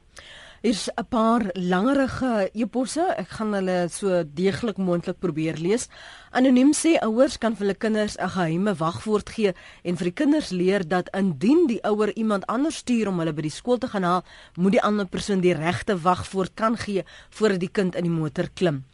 [0.64, 3.04] Hier's 'n paar langerige eposse.
[3.18, 5.90] Ek gaan hulle so deeglik moontlik probeer lees.
[6.32, 10.50] Anoniem sê ouers kan vir hulle kinders 'n geheime wagwoord gee en vir die kinders
[10.52, 14.04] leer dat indien die ouer iemand anders stuur om hulle by die skool te gaan
[14.04, 14.24] haal,
[14.56, 18.48] moet die ander persoon die regte wagwoord kan gee voordat die kind in die motor
[18.56, 18.86] klim.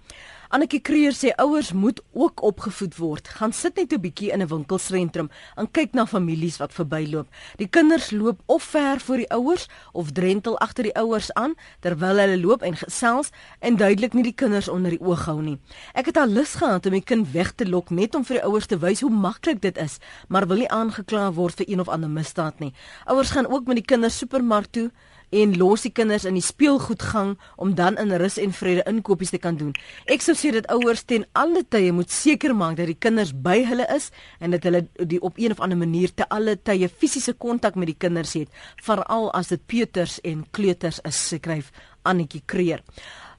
[0.50, 3.28] Annetjie Kreer sê ouers moet ook opgevoed word.
[3.38, 7.28] Gaan sit net 'n bietjie in 'n winkelsentrum en kyk na families wat verbyloop.
[7.58, 12.18] Die kinders loop of ver voor die ouers of drentel agter die ouers aan terwyl
[12.18, 13.30] hulle loop en gesels
[13.60, 15.60] en duidelik nie die kinders onder die oog hou nie.
[15.94, 18.46] Ek het al lus gehad om my kind weg te lok net om vir die
[18.46, 21.90] ouers te wys hoe maklik dit is, maar wil nie aangekla word vir een of
[21.90, 22.74] ander misdaad nie.
[23.06, 24.92] Ouers gaan ook met die kinders supermark toe
[25.30, 29.40] en los die kinders in die speelgoedgang om dan in rus en vrede inkopies te
[29.42, 29.74] kan doen.
[30.10, 33.60] Ek sou sê dat ouers ten alle tye moet seker maak dat die kinders by
[33.70, 34.10] hulle is
[34.40, 37.92] en dat hulle die op een of ander manier te alle tye fisiese kontak met
[37.94, 38.50] die kinders het,
[38.84, 41.72] veral as dit peuters en kleuters is, skryf
[42.08, 42.84] Annetjie Kreer.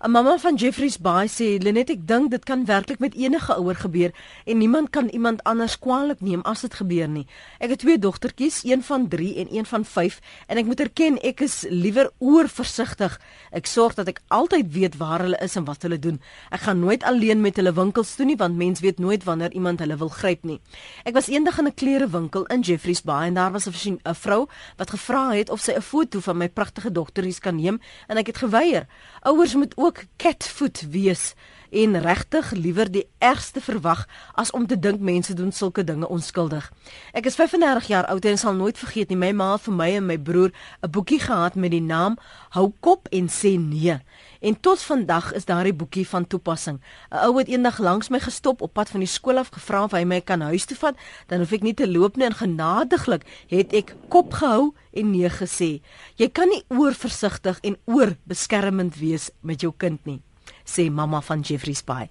[0.01, 3.77] 'n Mamma van Jeffreys Bay sê Lenet ek dink dit kan werklik met enige ouer
[3.77, 4.15] gebeur
[4.47, 7.27] en niemand kan iemand anders kwaadlik neem as dit gebeur nie.
[7.61, 11.19] Ek het twee dogtertjies, een van 3 en een van 5 en ek moet erken
[11.21, 13.19] ek is liewer oorversigtig.
[13.53, 16.17] Ek sorg dat ek altyd weet waar hulle is en wat hulle doen.
[16.49, 19.85] Ek gaan nooit alleen met hulle winkels toe nie want mens weet nooit wanneer iemand
[19.85, 20.61] hulle wil gryp nie.
[21.05, 24.91] Ek was eendag in 'n klerewinkel in Jeffreys Bay en daar was 'n vrou wat
[24.91, 28.37] gevra het of sy 'n foto van my pragtige dogtertjies kan neem en ek het
[28.39, 28.87] geweier.
[29.21, 31.33] Ouers moet ook ook catfoot wees
[31.71, 36.67] en regtig liewer die ergste verwag as om te dink mense doen sulke dinge onskuldig.
[37.15, 40.07] Ek is 35 jaar oud en sal nooit vergeet nie my ma vir my en
[40.07, 40.51] my broer
[40.83, 42.19] 'n boekie gehad met die naam
[42.51, 43.99] Hou kop en sê nee.
[44.41, 46.81] En tot vandag is daardie boekie van toepassing.
[47.11, 49.93] 'n Ou het eendag langs my gestop op pad van die skool af gevra of
[49.93, 50.97] hy my kan huis toe vat,
[51.27, 55.29] dan hoef ek nie te loop nie en genadiglik het ek kop gehou en nee
[55.29, 55.81] gesê.
[56.17, 60.23] Jy kan nie oorversigtig en oorbeskermend wees met jou kind nie
[60.65, 62.09] sê mamma van Jeffrey's Bay.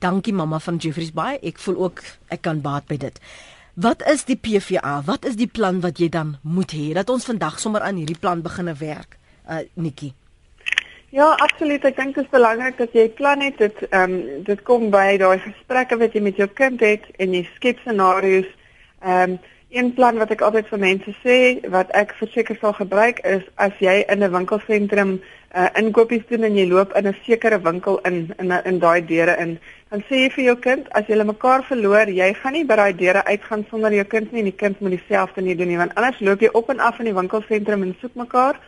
[0.00, 1.38] Dankie mamma van Jeffrey's Bay.
[1.42, 3.20] Ek voel ook ek kan baat by dit.
[3.80, 5.02] Wat is die PVA?
[5.06, 8.18] Wat is die plan wat jy dan moet hê dat ons vandag sommer aan hierdie
[8.18, 9.16] plan beginne werk?
[9.48, 10.12] Uh Nikki.
[11.10, 11.84] Ja, absoluut.
[11.84, 13.58] Ek dink dit is belangrik dat jy plan het.
[13.58, 17.34] Dit ehm um, dit kom by daai gesprekke wat jy met jou kind het en
[17.34, 18.50] jy skep scenario's.
[19.02, 19.40] Ehm um,
[19.70, 21.36] een plan wat ek altyd vir mense sê
[21.70, 25.20] wat ek verseker sal gebruik is as jy in 'n winkelsentrum
[25.54, 29.36] uh, inkopies doen en jy loop in 'n sekere winkel in in in daai deure
[29.38, 29.58] in,
[29.90, 32.96] dan sê jy vir jou kind as jy mekaar verloor, jy gaan nie by daai
[32.96, 35.94] deure uitgaan sonder jou kind nie en die kind moet dieselfde nie doen nie want
[35.94, 38.58] anders loop jy op en af in die winkelsentrum en soek mekaar.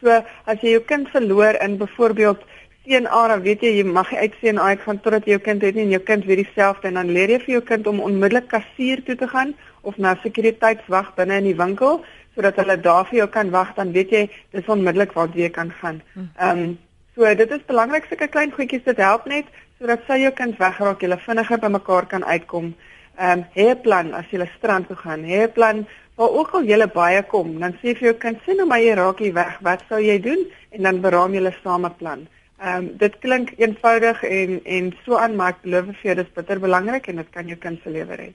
[0.00, 0.08] So
[0.44, 2.44] as jy jou kind verloor in byvoorbeeld
[2.84, 5.74] CNA, dan weet jy jy mag nie uit CNA uitgaan totdat jy jou kind het
[5.74, 8.48] nie en jou kind weet dieselfde en dan leer jy vir jou kind om onmiddellik
[8.48, 9.54] kassier toe te gaan
[9.84, 12.02] of na sekuriteitswag binne in die winkel
[12.34, 14.22] sodat hulle daar vir jou kan wag dan weet jy
[14.56, 16.02] dis onmiddellik waar jy kan gaan.
[16.14, 16.28] Hm.
[16.38, 16.78] Ehm um,
[17.14, 19.46] so dit is belangrik sulke klein goedjies dit help net
[19.78, 22.74] sodat sy jou kind wegraak, jy vinniger by mekaar kan uitkom.
[23.18, 25.22] Ehm um, hê 'n plan as jy strand toe gaan.
[25.24, 28.56] Hê 'n plan waar ook al jy baie kom, dan sê vir jou kind sien
[28.56, 29.58] nou maar jy raak hier weg.
[29.60, 30.46] Wat sou jy doen?
[30.70, 32.26] En dan beraam julle saam 'n plan.
[32.60, 36.34] Ehm um, dit klink eenvoudig en en so aan maar ek belowe vir jou dis
[36.34, 38.34] bitter belangrik en dit kan jou kind se lewe red.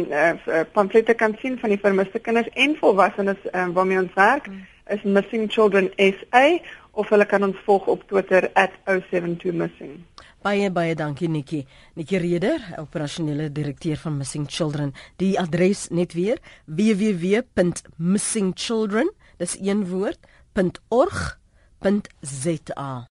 [0.49, 4.61] uh, pamflette kan sien van die vermiste kinders en volwassenes um, waarmee ons werk mm.
[4.97, 6.59] is Missing Children SA
[6.97, 8.43] of hulle kan ons volg op Twitter
[8.89, 9.93] @072missing.
[10.45, 11.67] Baie baie dankie Nikki.
[11.95, 14.95] Nikki Reder, operasionele direkteur van Missing Children.
[15.17, 20.19] Die adres net weer www.missingchildren, dis een woord,
[20.89, 23.09] .org.za.